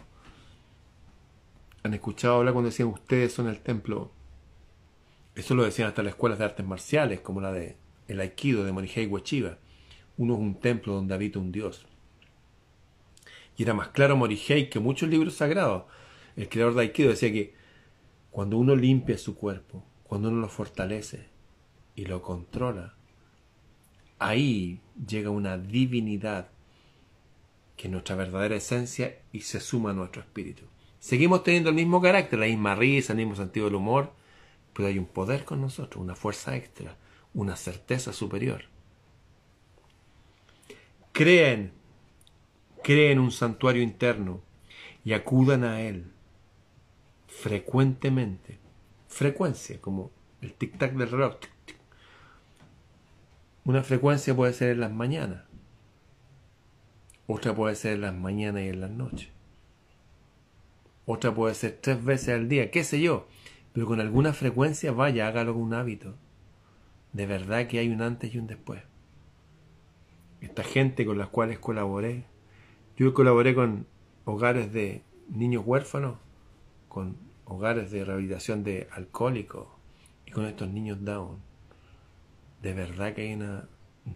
Han 1.84 1.93
escuchado 1.93 2.38
hablar 2.38 2.54
cuando 2.54 2.70
decían 2.70 2.89
ustedes 2.89 3.34
son 3.34 3.48
el 3.48 3.60
templo 3.60 4.12
eso 5.38 5.56
lo 5.56 5.63
decían 5.63 5.88
hasta 5.88 6.04
las 6.04 6.13
escuelas 6.13 6.39
de 6.39 6.45
artes 6.45 6.65
marciales, 6.65 7.19
como 7.19 7.41
la 7.41 7.52
de 7.52 7.78
el 8.08 8.19
Aikido 8.19 8.63
de 8.63 8.71
Morihei 8.71 9.06
Ueshiba. 9.06 9.58
Uno 10.17 10.34
es 10.34 10.39
un 10.39 10.60
templo 10.60 10.93
donde 10.93 11.13
habita 11.13 11.39
un 11.39 11.52
dios. 11.52 11.86
Y 13.56 13.63
era 13.63 13.73
más 13.73 13.89
claro 13.89 14.17
Morihei 14.17 14.69
que 14.69 14.80
muchos 14.80 15.10
libros 15.10 15.36
sagrados. 15.36 15.84
El 16.36 16.50
creador 16.50 16.73
de 16.76 16.82
Aikido 16.82 17.10
decía 17.10 17.32
que 17.32 17.54
cuando 18.32 18.58
uno 18.58 18.76
limpia 18.76 19.17
su 19.17 19.36
cuerpo, 19.36 19.84
cuando 20.04 20.30
uno 20.30 20.41
lo 20.41 20.50
fortalece 20.50 21.28
y 21.95 22.06
lo 22.06 22.21
controla, 22.21 22.95
ahí 24.19 24.80
llega 25.08 25.30
una 25.30 25.58
divinidad 25.58 26.50
que 27.75 27.88
es 27.88 27.92
nuestra 27.92 28.15
verdadera 28.15 28.56
esencia 28.56 29.19
y 29.31 29.42
se 29.42 29.60
suma 29.60 29.92
a 29.92 29.94
nuestro 29.94 30.21
espíritu. 30.21 30.63
Seguimos 31.00 31.44
teniendo 31.44 31.69
el 31.69 31.75
mismo 31.75 32.02
carácter, 32.02 32.40
la 32.40 32.48
misma 32.48 32.73
risa, 32.73 33.13
el 33.13 33.17
mismo 33.17 33.35
sentido 33.35 33.67
del 33.67 33.75
humor, 33.75 34.13
pero 34.78 34.90
hay 34.90 35.00
un 35.00 35.08
poder 35.08 35.44
con 35.44 35.60
nosotros, 35.60 36.00
una 36.00 36.13
fuerza 36.13 36.56
extra, 36.56 36.96
una 37.34 37.56
certeza 37.56 38.13
superior. 38.13 38.65
Creen, 41.13 41.71
creen 42.84 43.17
un 43.17 43.32
santuario 43.32 43.82
interno 43.82 44.44
y 45.04 45.13
acudan 45.13 45.63
a 45.63 45.82
él 45.82 46.12
frecuentemente. 47.25 48.60
Frecuencia, 49.08 49.82
como 49.82 50.12
el 50.42 50.56
tic-tac 50.56 50.94
del 50.96 51.10
reloj. 51.10 51.38
Una 53.65 53.82
frecuencia 53.82 54.36
puede 54.36 54.54
ser 54.54 54.73
en 54.73 54.82
las 54.82 54.92
mañanas. 54.92 55.44
Otra 57.25 57.56
puede 57.56 57.73
ser 57.73 57.94
en 57.94 58.02
las 58.02 58.13
mañanas 58.13 58.62
y 58.62 58.67
en 58.67 58.82
las 58.82 58.92
noches. 58.92 59.30
Otra 61.08 61.34
puede 61.34 61.56
ser 61.56 61.80
tres 61.82 62.04
veces 62.04 62.30
al 62.30 62.48
día, 62.48 62.69
qué 62.69 62.84
sé 62.84 63.02
yo 63.02 63.25
pero 63.78 63.86
con 63.86 64.02
alguna 64.02 64.34
frecuencia 64.34 64.92
vaya, 64.92 65.28
hágalo 65.28 65.54
con 65.54 65.62
un 65.62 65.75
hábito. 65.75 66.15
De 67.13 67.28
verdad 67.28 67.67
que 67.67 67.78
hay 67.78 67.90
un 67.90 68.02
antes 68.02 68.34
y 68.34 68.40
un 68.40 68.48
después. 68.48 68.82
Esta 70.42 70.63
gente 70.63 71.06
con 71.06 71.19
las 71.19 71.28
cuales 71.28 71.60
colaboré, 71.60 72.25
yo 72.98 73.13
colaboré 73.13 73.54
con 73.54 73.86
hogares 74.25 74.73
de 74.73 75.04
niños 75.30 75.62
huérfanos, 75.63 76.17
con 76.88 77.17
hogares 77.46 77.92
de 77.92 78.04
rehabilitación 78.04 78.63
de 78.63 78.88
alcohólicos 78.94 79.67
y 80.25 80.32
con 80.32 80.48
estos 80.48 80.69
niños 80.69 81.06
down. 81.06 81.38
De 82.63 82.73
verdad 82.73 83.13
que 83.13 83.30
hay 83.30 83.34
un 83.36 83.67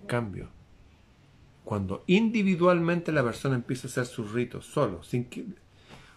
cambio. 0.07 0.49
cuando 1.64 2.03
individualmente 2.07 3.12
la 3.12 3.24
persona 3.24 3.53
empieza 3.53 3.88
a 3.88 3.91
hacer 3.91 4.07
sus 4.07 4.32
ritos 4.32 4.66
solo, 4.66 5.03
sin 5.03 5.26
que 5.26 5.45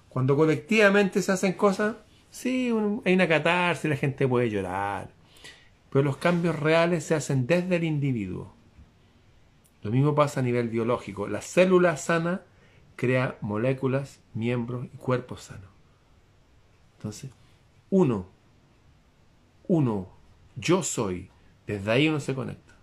cuando 0.09 0.34
colectivamente 0.34 1.20
se 1.20 1.30
hacen 1.30 1.53
cosas, 1.53 1.97
sí, 2.35 2.70
hay 3.05 3.14
una 3.14 3.28
catarsis, 3.28 3.89
la 3.89 3.97
gente 3.97 4.26
puede 4.26 4.51
llorar, 4.51 5.11
pero 5.91 6.03
los 6.03 6.16
cambios 6.16 6.59
reales 6.59 7.05
se 7.05 7.14
hacen 7.14 7.47
desde 7.47 7.76
el 7.76 7.85
individuo. 7.85 8.53
Lo 9.82 9.91
mismo 9.91 10.14
pasa 10.14 10.41
a 10.41 10.43
nivel 10.43 10.68
biológico. 10.68 11.28
La 11.28 11.43
célula 11.43 11.97
sana 11.97 12.43
crea 12.97 13.37
moléculas, 13.41 14.18
miembros 14.32 14.87
y 14.93 14.97
cuerpos 14.97 15.43
sanos. 15.43 15.68
Entonces, 16.97 17.30
uno, 17.91 18.26
uno, 19.68 20.09
yo 20.57 20.82
soy, 20.82 21.30
desde 21.66 21.91
ahí 21.91 22.09
uno 22.09 22.18
se 22.18 22.35
conecta. 22.35 22.74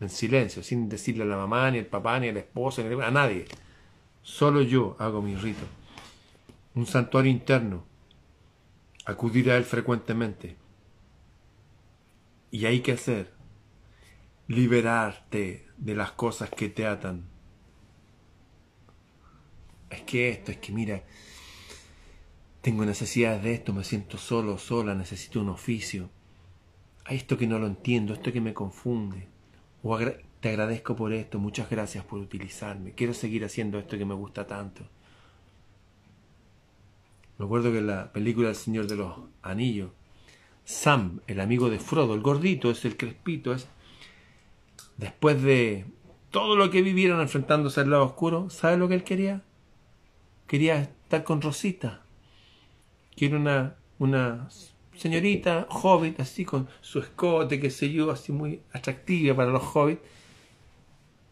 En 0.00 0.08
silencio, 0.08 0.62
sin 0.62 0.88
decirle 0.88 1.24
a 1.24 1.26
la 1.26 1.36
mamá, 1.36 1.70
ni 1.70 1.78
al 1.78 1.86
papá, 1.86 2.18
ni 2.20 2.28
al 2.28 2.36
esposo, 2.36 2.82
ni 2.82 3.02
a 3.02 3.10
nadie. 3.10 3.44
Solo 4.22 4.62
yo 4.62 4.96
hago 4.98 5.20
mi 5.20 5.34
rito. 5.34 5.64
Un 6.74 6.86
santuario 6.86 7.30
interno. 7.30 7.84
Acudir 9.04 9.50
a 9.50 9.56
él 9.56 9.64
frecuentemente. 9.64 10.56
Y 12.50 12.66
hay 12.66 12.80
que 12.80 12.92
hacer. 12.92 13.32
Liberarte 14.48 15.66
de 15.76 15.94
las 15.94 16.12
cosas 16.12 16.50
que 16.50 16.68
te 16.68 16.86
atan. 16.86 17.24
Es 19.90 20.02
que 20.02 20.28
esto, 20.28 20.50
es 20.50 20.58
que 20.58 20.72
mira, 20.72 21.02
tengo 22.60 22.84
necesidades 22.84 23.42
de 23.42 23.54
esto, 23.54 23.72
me 23.72 23.84
siento 23.84 24.16
solo, 24.16 24.58
sola, 24.58 24.94
necesito 24.94 25.40
un 25.40 25.50
oficio. 25.50 26.08
Hay 27.04 27.18
esto 27.18 27.36
que 27.36 27.46
no 27.46 27.58
lo 27.58 27.66
entiendo, 27.66 28.14
esto 28.14 28.32
que 28.32 28.40
me 28.40 28.54
confunde. 28.54 29.28
O 29.82 29.98
te 30.40 30.48
agradezco 30.48 30.96
por 30.96 31.12
esto, 31.12 31.38
muchas 31.38 31.68
gracias 31.68 32.04
por 32.04 32.18
utilizarme. 32.18 32.92
Quiero 32.92 33.12
seguir 33.12 33.44
haciendo 33.44 33.78
esto 33.78 33.98
que 33.98 34.06
me 34.06 34.14
gusta 34.14 34.46
tanto. 34.46 34.88
Me 37.38 37.46
acuerdo 37.46 37.72
que 37.72 37.78
en 37.78 37.88
la 37.88 38.12
película 38.12 38.48
El 38.48 38.54
Señor 38.54 38.86
de 38.86 38.96
los 38.96 39.16
Anillos, 39.42 39.90
Sam, 40.64 41.20
el 41.26 41.40
amigo 41.40 41.68
de 41.68 41.78
Frodo, 41.78 42.14
el 42.14 42.20
gordito, 42.20 42.70
es 42.70 42.84
el 42.84 42.96
crespito, 42.96 43.52
es 43.52 43.66
después 44.96 45.42
de 45.42 45.86
todo 46.30 46.56
lo 46.56 46.70
que 46.70 46.82
vivieron 46.82 47.20
enfrentándose 47.20 47.80
al 47.80 47.90
lado 47.90 48.04
oscuro, 48.04 48.50
¿sabe 48.50 48.76
lo 48.76 48.88
que 48.88 48.94
él 48.94 49.04
quería? 49.04 49.42
Quería 50.46 50.80
estar 50.80 51.24
con 51.24 51.42
Rosita. 51.42 52.02
Quiere 53.16 53.36
una, 53.36 53.76
una 53.98 54.48
señorita 54.96 55.66
hobbit, 55.70 56.20
así 56.20 56.44
con 56.44 56.68
su 56.80 57.00
escote, 57.00 57.60
que 57.60 57.70
se 57.70 57.90
yo, 57.90 58.10
así 58.10 58.32
muy 58.32 58.60
atractiva 58.72 59.36
para 59.36 59.50
los 59.50 59.62
hobbits. 59.62 60.02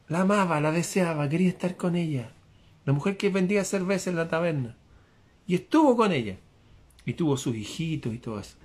La 0.09 0.21
amaba, 0.21 0.61
la 0.61 0.73
deseaba, 0.73 1.29
quería 1.29 1.49
estar 1.49 1.77
con 1.77 1.97
ella. 1.97 2.33
La 2.85 2.93
mujer 2.93 3.17
que 3.17 3.31
vendía 3.31 3.65
cerveza 3.65 4.11
en 4.11 4.17
la 4.17 4.29
taberna. 4.29 4.77
Y 5.47 5.55
estuvo 5.55 5.97
con 5.97 6.13
ella. 6.13 6.39
Y 7.05 7.15
tuvo 7.15 7.37
sus 7.37 7.57
hijitos 7.57 8.13
y 8.15 8.19
todo 8.19 8.39
eso. 8.39 8.57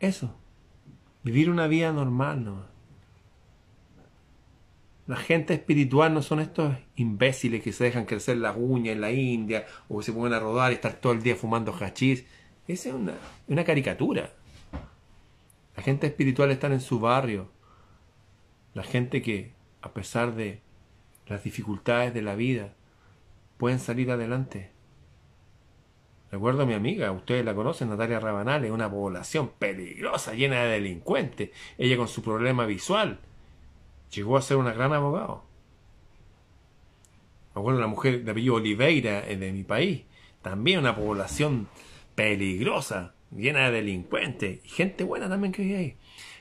Eso. 0.00 0.34
Vivir 1.22 1.50
una 1.50 1.66
vida 1.66 1.92
normal, 1.92 2.44
¿no? 2.44 2.72
La 5.06 5.16
gente 5.16 5.52
espiritual 5.54 6.14
no 6.14 6.22
son 6.22 6.40
estos 6.40 6.74
imbéciles 6.96 7.62
que 7.62 7.72
se 7.72 7.84
dejan 7.84 8.06
crecer 8.06 8.38
las 8.38 8.56
uñas 8.56 8.94
en 8.94 9.00
la 9.00 9.10
India 9.10 9.66
o 9.88 9.98
que 9.98 10.04
se 10.04 10.12
ponen 10.12 10.32
a 10.32 10.40
rodar 10.40 10.72
y 10.72 10.76
estar 10.76 10.94
todo 10.94 11.12
el 11.12 11.22
día 11.22 11.36
fumando 11.36 11.72
hachís. 11.72 12.24
Esa 12.68 12.88
es 12.88 12.94
una, 12.94 13.14
una 13.48 13.64
caricatura. 13.64 14.32
La 15.76 15.82
gente 15.82 16.06
espiritual 16.06 16.50
está 16.50 16.68
en 16.68 16.80
su 16.80 17.00
barrio. 17.00 17.48
La 18.74 18.82
gente 18.82 19.22
que, 19.22 19.52
a 19.82 19.92
pesar 19.92 20.34
de 20.34 20.60
las 21.26 21.44
dificultades 21.44 22.14
de 22.14 22.22
la 22.22 22.34
vida, 22.34 22.74
pueden 23.58 23.78
salir 23.78 24.10
adelante. 24.10 24.71
Recuerdo 26.32 26.62
a 26.62 26.66
mi 26.66 26.72
amiga, 26.72 27.12
ustedes 27.12 27.44
la 27.44 27.54
conocen, 27.54 27.90
Natalia 27.90 28.18
Rabanal, 28.18 28.64
es 28.64 28.70
una 28.70 28.90
población 28.90 29.52
peligrosa, 29.58 30.32
llena 30.32 30.62
de 30.62 30.70
delincuentes. 30.70 31.50
Ella 31.76 31.98
con 31.98 32.08
su 32.08 32.22
problema 32.22 32.64
visual 32.64 33.20
llegó 34.10 34.38
a 34.38 34.42
ser 34.42 34.56
una 34.56 34.72
gran 34.72 34.94
abogado. 34.94 35.44
Me 37.54 37.60
acuerdo 37.60 37.80
de 37.80 37.84
una 37.84 37.94
mujer 37.94 38.24
de 38.24 38.30
apellido 38.30 38.54
Oliveira 38.54 39.28
eh, 39.28 39.36
de 39.36 39.52
mi 39.52 39.62
país, 39.62 40.04
también 40.40 40.78
una 40.78 40.96
población 40.96 41.68
peligrosa, 42.14 43.14
llena 43.30 43.66
de 43.66 43.82
delincuentes, 43.82 44.64
y 44.64 44.68
gente 44.70 45.04
buena 45.04 45.28
también 45.28 45.52
que 45.52 45.60
vivía 45.60 45.80
ahí, 45.80 45.96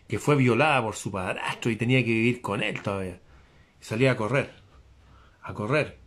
que 0.07 0.19
fue 0.19 0.37
violada 0.37 0.81
por 0.81 0.95
su 0.95 1.11
padrastro 1.11 1.69
y 1.69 1.75
tenía 1.75 1.99
que 1.99 2.11
vivir 2.11 2.39
con 2.39 2.63
él 2.63 2.81
todavía. 2.81 3.19
Y 3.81 3.83
salía 3.83 4.11
a 4.11 4.15
correr, 4.15 4.51
a 5.41 5.53
correr. 5.53 5.97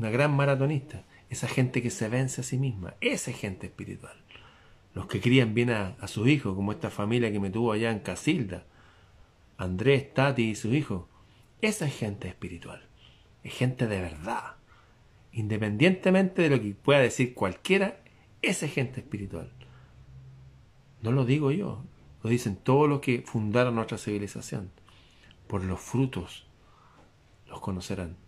Una 0.00 0.10
gran 0.10 0.34
maratonista. 0.34 1.04
Esa 1.34 1.48
gente 1.48 1.82
que 1.82 1.90
se 1.90 2.08
vence 2.08 2.42
a 2.42 2.44
sí 2.44 2.58
misma, 2.58 2.94
esa 3.00 3.32
es 3.32 3.36
gente 3.36 3.66
espiritual. 3.66 4.16
Los 4.94 5.08
que 5.08 5.20
crían 5.20 5.52
bien 5.52 5.70
a, 5.70 5.96
a 5.98 6.06
sus 6.06 6.28
hijos, 6.28 6.54
como 6.54 6.70
esta 6.70 6.90
familia 6.90 7.32
que 7.32 7.40
me 7.40 7.50
tuvo 7.50 7.72
allá 7.72 7.90
en 7.90 7.98
Casilda, 7.98 8.66
Andrés, 9.56 10.14
Tati 10.14 10.50
y 10.50 10.54
su 10.54 10.72
hijo. 10.72 11.08
Esa 11.60 11.86
es 11.86 11.96
gente 11.96 12.28
espiritual. 12.28 12.86
Es 13.42 13.52
gente 13.52 13.88
de 13.88 14.00
verdad. 14.00 14.54
Independientemente 15.32 16.42
de 16.42 16.50
lo 16.50 16.62
que 16.62 16.72
pueda 16.72 17.00
decir 17.00 17.34
cualquiera, 17.34 18.00
esa 18.40 18.66
es 18.66 18.72
gente 18.72 19.00
espiritual. 19.00 19.50
No 21.02 21.10
lo 21.10 21.24
digo 21.24 21.50
yo, 21.50 21.82
lo 22.22 22.30
dicen 22.30 22.54
todos 22.54 22.88
los 22.88 23.00
que 23.00 23.24
fundaron 23.26 23.74
nuestra 23.74 23.98
civilización. 23.98 24.70
Por 25.48 25.64
los 25.64 25.80
frutos 25.80 26.46
los 27.48 27.60
conocerán. 27.60 28.22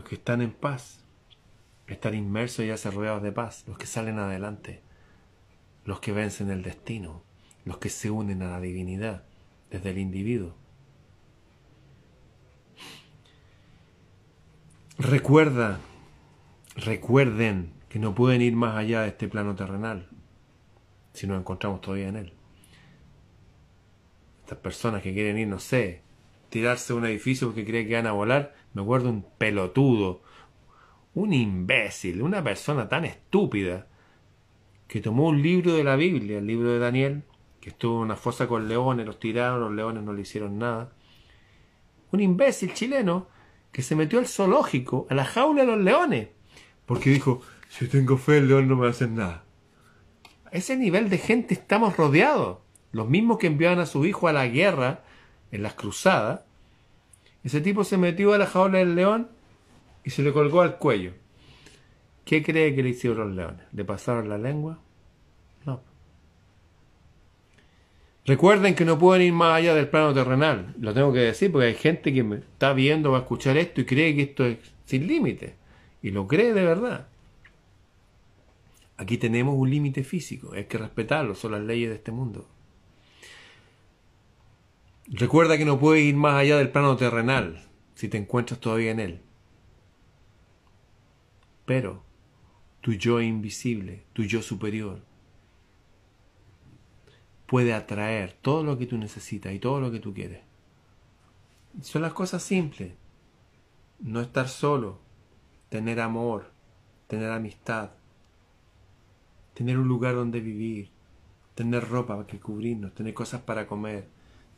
Los 0.00 0.08
que 0.08 0.14
están 0.14 0.40
en 0.40 0.52
paz, 0.52 1.04
están 1.86 2.14
inmersos 2.14 2.64
y 2.64 2.68
ya 2.68 2.90
rodeados 2.90 3.22
de 3.22 3.32
paz, 3.32 3.64
los 3.66 3.76
que 3.76 3.84
salen 3.84 4.18
adelante, 4.18 4.80
los 5.84 6.00
que 6.00 6.12
vencen 6.12 6.50
el 6.50 6.62
destino 6.62 7.22
los 7.66 7.76
que 7.76 7.90
se 7.90 8.10
unen 8.10 8.40
a 8.40 8.50
la 8.52 8.60
divinidad 8.60 9.24
desde 9.70 9.90
el 9.90 9.98
individuo. 9.98 10.54
Recuerda, 14.98 15.80
recuerden 16.76 17.74
que 17.90 17.98
no 17.98 18.14
pueden 18.14 18.40
ir 18.40 18.54
más 18.54 18.76
allá 18.76 19.02
de 19.02 19.08
este 19.08 19.28
plano 19.28 19.54
terrenal 19.54 20.08
si 21.12 21.26
nos 21.26 21.38
encontramos 21.38 21.82
todavía 21.82 22.08
en 22.08 22.16
él. 22.16 22.32
Estas 24.44 24.58
personas 24.60 25.02
que 25.02 25.12
quieren 25.12 25.36
ir, 25.36 25.48
no 25.48 25.58
sé, 25.58 26.00
tirarse 26.48 26.94
a 26.94 26.96
un 26.96 27.04
edificio 27.04 27.48
porque 27.48 27.66
creen 27.66 27.86
que 27.86 27.94
van 27.94 28.06
a 28.06 28.12
volar, 28.12 28.54
me 28.74 28.82
acuerdo 28.82 29.10
un 29.10 29.26
pelotudo, 29.38 30.22
un 31.14 31.32
imbécil, 31.32 32.22
una 32.22 32.42
persona 32.42 32.88
tan 32.88 33.04
estúpida 33.04 33.86
que 34.86 35.00
tomó 35.00 35.28
un 35.28 35.42
libro 35.42 35.74
de 35.74 35.84
la 35.84 35.96
Biblia, 35.96 36.38
el 36.38 36.46
libro 36.46 36.70
de 36.70 36.78
Daniel, 36.78 37.22
que 37.60 37.70
estuvo 37.70 37.96
en 37.98 38.02
una 38.04 38.16
fosa 38.16 38.48
con 38.48 38.68
leones, 38.68 39.06
los 39.06 39.18
tiraron, 39.18 39.60
los 39.60 39.72
leones 39.72 40.02
no 40.02 40.12
le 40.12 40.22
hicieron 40.22 40.58
nada. 40.58 40.92
Un 42.12 42.20
imbécil 42.20 42.72
chileno 42.74 43.28
que 43.72 43.82
se 43.82 43.94
metió 43.94 44.18
al 44.18 44.26
zoológico, 44.26 45.06
a 45.10 45.14
la 45.14 45.24
jaula 45.24 45.62
de 45.62 45.68
los 45.68 45.80
leones, 45.80 46.28
porque 46.86 47.10
dijo, 47.10 47.40
si 47.68 47.86
tengo 47.86 48.16
fe, 48.16 48.38
el 48.38 48.48
león 48.48 48.66
no 48.66 48.74
me 48.74 48.82
va 48.82 48.88
a 48.88 48.90
hacer 48.90 49.10
nada. 49.10 49.44
A 50.46 50.50
ese 50.56 50.76
nivel 50.76 51.08
de 51.08 51.18
gente 51.18 51.54
estamos 51.54 51.96
rodeados. 51.96 52.58
Los 52.90 53.08
mismos 53.08 53.38
que 53.38 53.46
enviaban 53.46 53.78
a 53.78 53.86
su 53.86 54.04
hijo 54.04 54.26
a 54.26 54.32
la 54.32 54.48
guerra 54.48 55.04
en 55.52 55.62
las 55.62 55.74
cruzadas. 55.74 56.40
Ese 57.42 57.60
tipo 57.60 57.84
se 57.84 57.96
metió 57.96 58.32
a 58.34 58.38
la 58.38 58.46
jaula 58.46 58.78
del 58.78 58.94
león 58.94 59.28
y 60.04 60.10
se 60.10 60.22
le 60.22 60.32
colgó 60.32 60.60
al 60.60 60.78
cuello. 60.78 61.12
¿Qué 62.24 62.42
cree 62.42 62.74
que 62.74 62.82
le 62.82 62.90
hicieron 62.90 63.18
los 63.18 63.36
leones? 63.36 63.66
¿Le 63.72 63.84
pasaron 63.84 64.28
la 64.28 64.38
lengua? 64.38 64.78
No. 65.64 65.82
Recuerden 68.26 68.74
que 68.74 68.84
no 68.84 68.98
pueden 68.98 69.22
ir 69.22 69.32
más 69.32 69.56
allá 69.56 69.74
del 69.74 69.88
plano 69.88 70.12
terrenal. 70.12 70.74
Lo 70.78 70.92
tengo 70.92 71.12
que 71.12 71.20
decir 71.20 71.50
porque 71.50 71.68
hay 71.68 71.74
gente 71.74 72.12
que 72.12 72.22
me 72.22 72.36
está 72.36 72.72
viendo, 72.72 73.10
va 73.10 73.18
a 73.18 73.20
escuchar 73.22 73.56
esto 73.56 73.80
y 73.80 73.86
cree 73.86 74.14
que 74.14 74.22
esto 74.22 74.44
es 74.44 74.58
sin 74.84 75.06
límite. 75.06 75.54
Y 76.02 76.10
lo 76.10 76.26
cree 76.26 76.52
de 76.52 76.64
verdad. 76.64 77.08
Aquí 78.96 79.16
tenemos 79.16 79.54
un 79.56 79.70
límite 79.70 80.04
físico, 80.04 80.52
hay 80.52 80.66
que 80.66 80.76
respetarlo, 80.76 81.34
son 81.34 81.52
las 81.52 81.62
leyes 81.62 81.88
de 81.88 81.96
este 81.96 82.12
mundo. 82.12 82.46
Recuerda 85.10 85.58
que 85.58 85.64
no 85.64 85.80
puedes 85.80 86.04
ir 86.04 86.14
más 86.14 86.34
allá 86.34 86.56
del 86.56 86.70
plano 86.70 86.96
terrenal 86.96 87.66
si 87.94 88.08
te 88.08 88.16
encuentras 88.16 88.60
todavía 88.60 88.92
en 88.92 89.00
él. 89.00 89.20
Pero 91.66 92.04
tu 92.80 92.92
yo 92.92 93.20
invisible, 93.20 94.04
tu 94.12 94.22
yo 94.22 94.40
superior, 94.40 95.00
puede 97.46 97.74
atraer 97.74 98.34
todo 98.40 98.62
lo 98.62 98.78
que 98.78 98.86
tú 98.86 98.96
necesitas 98.96 99.52
y 99.52 99.58
todo 99.58 99.80
lo 99.80 99.90
que 99.90 99.98
tú 99.98 100.14
quieres. 100.14 100.42
Son 101.82 102.02
las 102.02 102.12
cosas 102.12 102.42
simples. 102.44 102.92
No 103.98 104.20
estar 104.20 104.48
solo, 104.48 105.00
tener 105.68 106.00
amor, 106.00 106.52
tener 107.08 107.32
amistad, 107.32 107.90
tener 109.54 109.76
un 109.76 109.88
lugar 109.88 110.14
donde 110.14 110.40
vivir, 110.40 110.90
tener 111.56 111.88
ropa 111.88 112.24
que 112.26 112.38
cubrirnos, 112.38 112.94
tener 112.94 113.12
cosas 113.12 113.42
para 113.42 113.66
comer, 113.66 114.06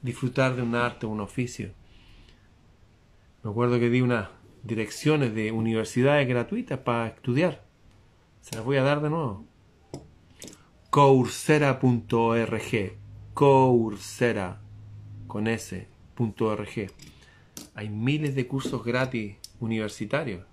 disfrutar 0.03 0.57
de 0.57 0.63
un 0.63 0.75
arte 0.75 1.07
o 1.07 1.09
un 1.09 1.21
oficio. 1.21 1.73
Me 3.43 3.51
acuerdo 3.51 3.79
que 3.79 3.91
di 3.91 4.01
unas 4.01 4.29
direcciones 4.63 5.35
de 5.35 5.53
universidades 5.53 6.29
gratuitas 6.29 6.79
para 6.81 7.09
estudiar. 7.09 7.65
Se 8.41 8.57
las 8.57 8.65
voy 8.65 8.77
a 8.77 8.83
dar 8.83 9.01
de 9.01 9.11
nuevo. 9.11 9.45
Coursera.org. 10.91 12.93
Coursera 13.35 14.61
con 15.27 15.47
s.org. 15.47 16.91
Hay 17.75 17.89
miles 17.89 18.35
de 18.35 18.47
cursos 18.47 18.85
gratis 18.85 19.37
universitarios. 19.61 20.45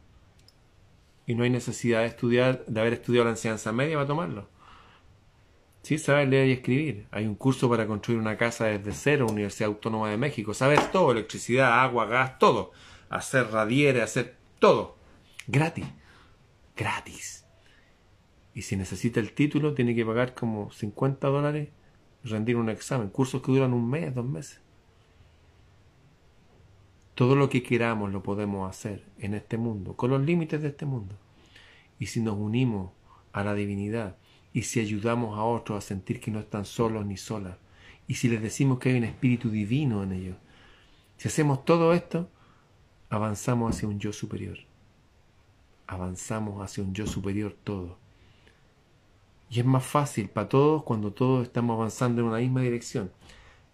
Y 1.25 1.35
no 1.35 1.43
hay 1.43 1.49
necesidad 1.49 2.01
de 2.01 2.07
estudiar, 2.07 2.65
de 2.65 2.79
haber 2.79 2.93
estudiado 2.93 3.25
la 3.25 3.31
enseñanza 3.31 3.71
media 3.71 3.97
para 3.97 4.07
tomarlo. 4.07 4.47
Sí, 5.81 5.97
saber 5.97 6.27
leer 6.27 6.47
y 6.47 6.51
escribir. 6.51 7.07
Hay 7.11 7.25
un 7.25 7.35
curso 7.35 7.69
para 7.69 7.87
construir 7.87 8.19
una 8.19 8.37
casa 8.37 8.65
desde 8.65 8.91
cero, 8.91 9.27
Universidad 9.29 9.69
Autónoma 9.69 10.09
de 10.09 10.17
México. 10.17 10.53
Saber 10.53 10.91
todo, 10.91 11.11
electricidad, 11.11 11.81
agua, 11.81 12.05
gas, 12.05 12.37
todo. 12.37 12.71
Hacer 13.09 13.49
radieres, 13.51 14.03
hacer 14.03 14.37
todo. 14.59 14.97
Gratis. 15.47 15.85
Gratis. 16.75 17.45
Y 18.53 18.63
si 18.63 18.75
necesita 18.75 19.19
el 19.19 19.33
título, 19.33 19.73
tiene 19.73 19.95
que 19.95 20.05
pagar 20.05 20.33
como 20.35 20.71
50 20.71 21.27
dólares 21.27 21.69
rendir 22.23 22.57
un 22.57 22.69
examen. 22.69 23.09
Cursos 23.09 23.41
que 23.41 23.51
duran 23.51 23.73
un 23.73 23.89
mes, 23.89 24.13
dos 24.13 24.25
meses. 24.25 24.61
Todo 27.15 27.35
lo 27.35 27.49
que 27.49 27.63
queramos 27.63 28.11
lo 28.11 28.23
podemos 28.23 28.69
hacer 28.69 29.05
en 29.17 29.33
este 29.33 29.57
mundo, 29.57 29.95
con 29.95 30.11
los 30.11 30.21
límites 30.21 30.61
de 30.61 30.69
este 30.69 30.85
mundo. 30.85 31.15
Y 31.99 32.07
si 32.07 32.21
nos 32.21 32.37
unimos 32.37 32.91
a 33.33 33.43
la 33.43 33.53
divinidad, 33.53 34.17
y 34.53 34.63
si 34.63 34.79
ayudamos 34.79 35.37
a 35.37 35.43
otros 35.43 35.77
a 35.77 35.87
sentir 35.87 36.19
que 36.19 36.31
no 36.31 36.39
están 36.39 36.65
solos 36.65 37.05
ni 37.05 37.17
solas, 37.17 37.57
y 38.07 38.15
si 38.15 38.27
les 38.27 38.41
decimos 38.41 38.79
que 38.79 38.89
hay 38.89 38.97
un 38.97 39.03
espíritu 39.03 39.49
divino 39.49 40.01
en 40.03 40.13
ellos, 40.13 40.37
si 41.17 41.27
hacemos 41.27 41.63
todo 41.63 41.93
esto, 41.93 42.29
avanzamos 43.09 43.75
hacia 43.75 43.87
un 43.87 43.99
yo 43.99 44.11
superior. 44.13 44.57
Avanzamos 45.85 46.63
hacia 46.63 46.83
un 46.83 46.93
yo 46.93 47.05
superior 47.05 47.55
todo. 47.63 47.97
Y 49.49 49.59
es 49.59 49.65
más 49.65 49.83
fácil 49.83 50.29
para 50.29 50.49
todos 50.49 50.83
cuando 50.83 51.11
todos 51.11 51.43
estamos 51.43 51.75
avanzando 51.75 52.21
en 52.21 52.27
una 52.27 52.37
misma 52.37 52.61
dirección. 52.61 53.11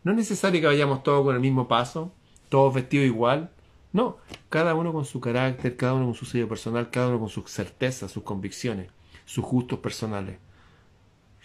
No 0.03 0.11
es 0.11 0.17
necesario 0.17 0.59
que 0.59 0.67
vayamos 0.67 1.03
todos 1.03 1.23
con 1.23 1.35
el 1.35 1.41
mismo 1.41 1.67
paso, 1.67 2.11
todos 2.49 2.73
vestidos 2.73 3.05
igual. 3.05 3.51
No, 3.93 4.17
cada 4.49 4.75
uno 4.75 4.91
con 4.91 5.05
su 5.05 5.21
carácter, 5.21 5.77
cada 5.77 5.93
uno 5.93 6.05
con 6.05 6.13
su 6.13 6.25
sello 6.25 6.49
personal, 6.49 6.89
cada 6.89 7.09
uno 7.09 7.19
con 7.19 7.29
sus 7.29 7.49
certezas, 7.49 8.11
sus 8.11 8.23
convicciones, 8.23 8.89
sus 9.25 9.45
gustos 9.45 9.79
personales 9.79 10.37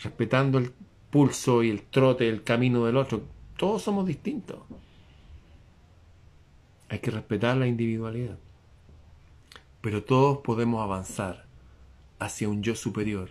respetando 0.02 0.58
el 0.58 0.72
pulso 1.10 1.62
y 1.62 1.70
el 1.70 1.82
trote, 1.82 2.28
el 2.28 2.42
camino 2.42 2.86
del 2.86 2.96
otro. 2.96 3.22
Todos 3.56 3.82
somos 3.82 4.06
distintos. 4.06 4.58
Hay 6.88 7.00
que 7.00 7.10
respetar 7.10 7.56
la 7.56 7.66
individualidad. 7.66 8.38
Pero 9.80 10.04
todos 10.04 10.38
podemos 10.38 10.82
avanzar 10.82 11.46
hacia 12.18 12.48
un 12.48 12.62
yo 12.62 12.74
superior 12.74 13.30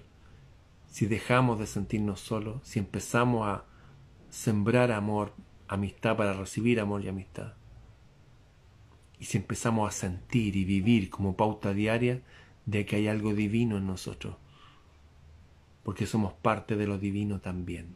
si 0.88 1.06
dejamos 1.06 1.60
de 1.60 1.68
sentirnos 1.68 2.20
solos, 2.20 2.62
si 2.64 2.80
empezamos 2.80 3.48
a 3.48 3.66
sembrar 4.30 4.92
amor, 4.92 5.34
amistad 5.68 6.18
para 6.18 6.34
recibir 6.34 6.80
amor 6.80 7.04
y 7.04 7.10
amistad. 7.10 7.54
Y 9.20 9.26
si 9.26 9.38
empezamos 9.38 9.88
a 9.88 9.92
sentir 9.92 10.56
y 10.56 10.66
vivir 10.66 11.10
como 11.12 11.36
pauta 11.36 11.74
diaria 11.74 12.22
de 12.66 12.86
que 12.86 12.96
hay 12.96 13.08
algo 13.08 13.34
divino 13.34 13.78
en 13.78 13.86
nosotros 13.86 14.36
porque 15.90 16.06
somos 16.06 16.34
parte 16.34 16.76
de 16.76 16.86
lo 16.86 17.00
divino 17.00 17.40
también. 17.40 17.96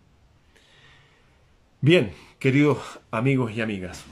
Bien, 1.80 2.12
queridos 2.40 2.80
amigos 3.12 3.52
y 3.52 3.62
amigas, 3.62 4.04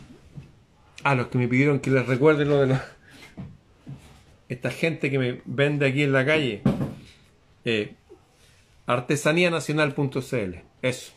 a 1.03 1.15
los 1.15 1.29
que 1.29 1.39
me 1.39 1.47
pidieron 1.47 1.79
que 1.79 1.89
les 1.89 2.05
recuerde 2.05 2.45
lo 2.45 2.63
de 2.63 2.77
esta 4.49 4.69
gente 4.69 5.09
que 5.09 5.17
me 5.17 5.41
vende 5.45 5.87
aquí 5.87 6.03
en 6.03 6.11
la 6.11 6.23
calle, 6.23 6.61
eh, 7.65 7.95
artesanianacional.cl, 8.85 10.57
eso. 10.83 11.13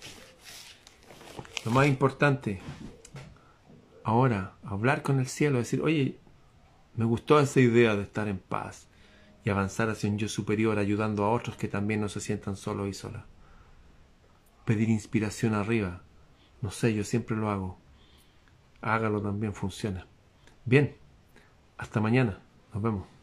Lo 1.66 1.70
más 1.70 1.86
importante, 1.86 2.62
ahora, 4.04 4.54
hablar 4.64 5.02
con 5.02 5.20
el 5.20 5.26
cielo, 5.26 5.58
decir, 5.58 5.82
oye, 5.82 6.16
me 6.96 7.04
gustó 7.04 7.38
esa 7.38 7.60
idea 7.60 7.94
de 7.94 8.04
estar 8.04 8.26
en 8.26 8.38
paz, 8.38 8.88
y 9.45 9.51
avanzar 9.51 9.90
hacia 9.90 10.11
un 10.11 10.18
yo 10.18 10.28
superior 10.28 10.78
ayudando 10.78 11.24
a 11.24 11.30
otros 11.30 11.57
que 11.57 11.68
también 11.68 12.01
no 12.01 12.09
se 12.09 12.20
sientan 12.20 12.57
solos 12.57 12.88
y 12.88 12.95
solas. 12.95 13.24
Pedir 14.64 14.88
inspiración 14.88 15.55
arriba. 15.55 16.03
No 16.62 16.70
sé, 16.70 16.95
yo 16.95 17.05
siempre 17.05 17.36
lo 17.36 17.51
hago. 17.51 17.78
Hágalo 18.80 19.20
también, 19.20 19.55
funciona. 19.55 20.07
Bien, 20.64 20.97
hasta 21.76 22.01
mañana. 22.01 22.40
Nos 22.72 22.82
vemos. 22.82 23.13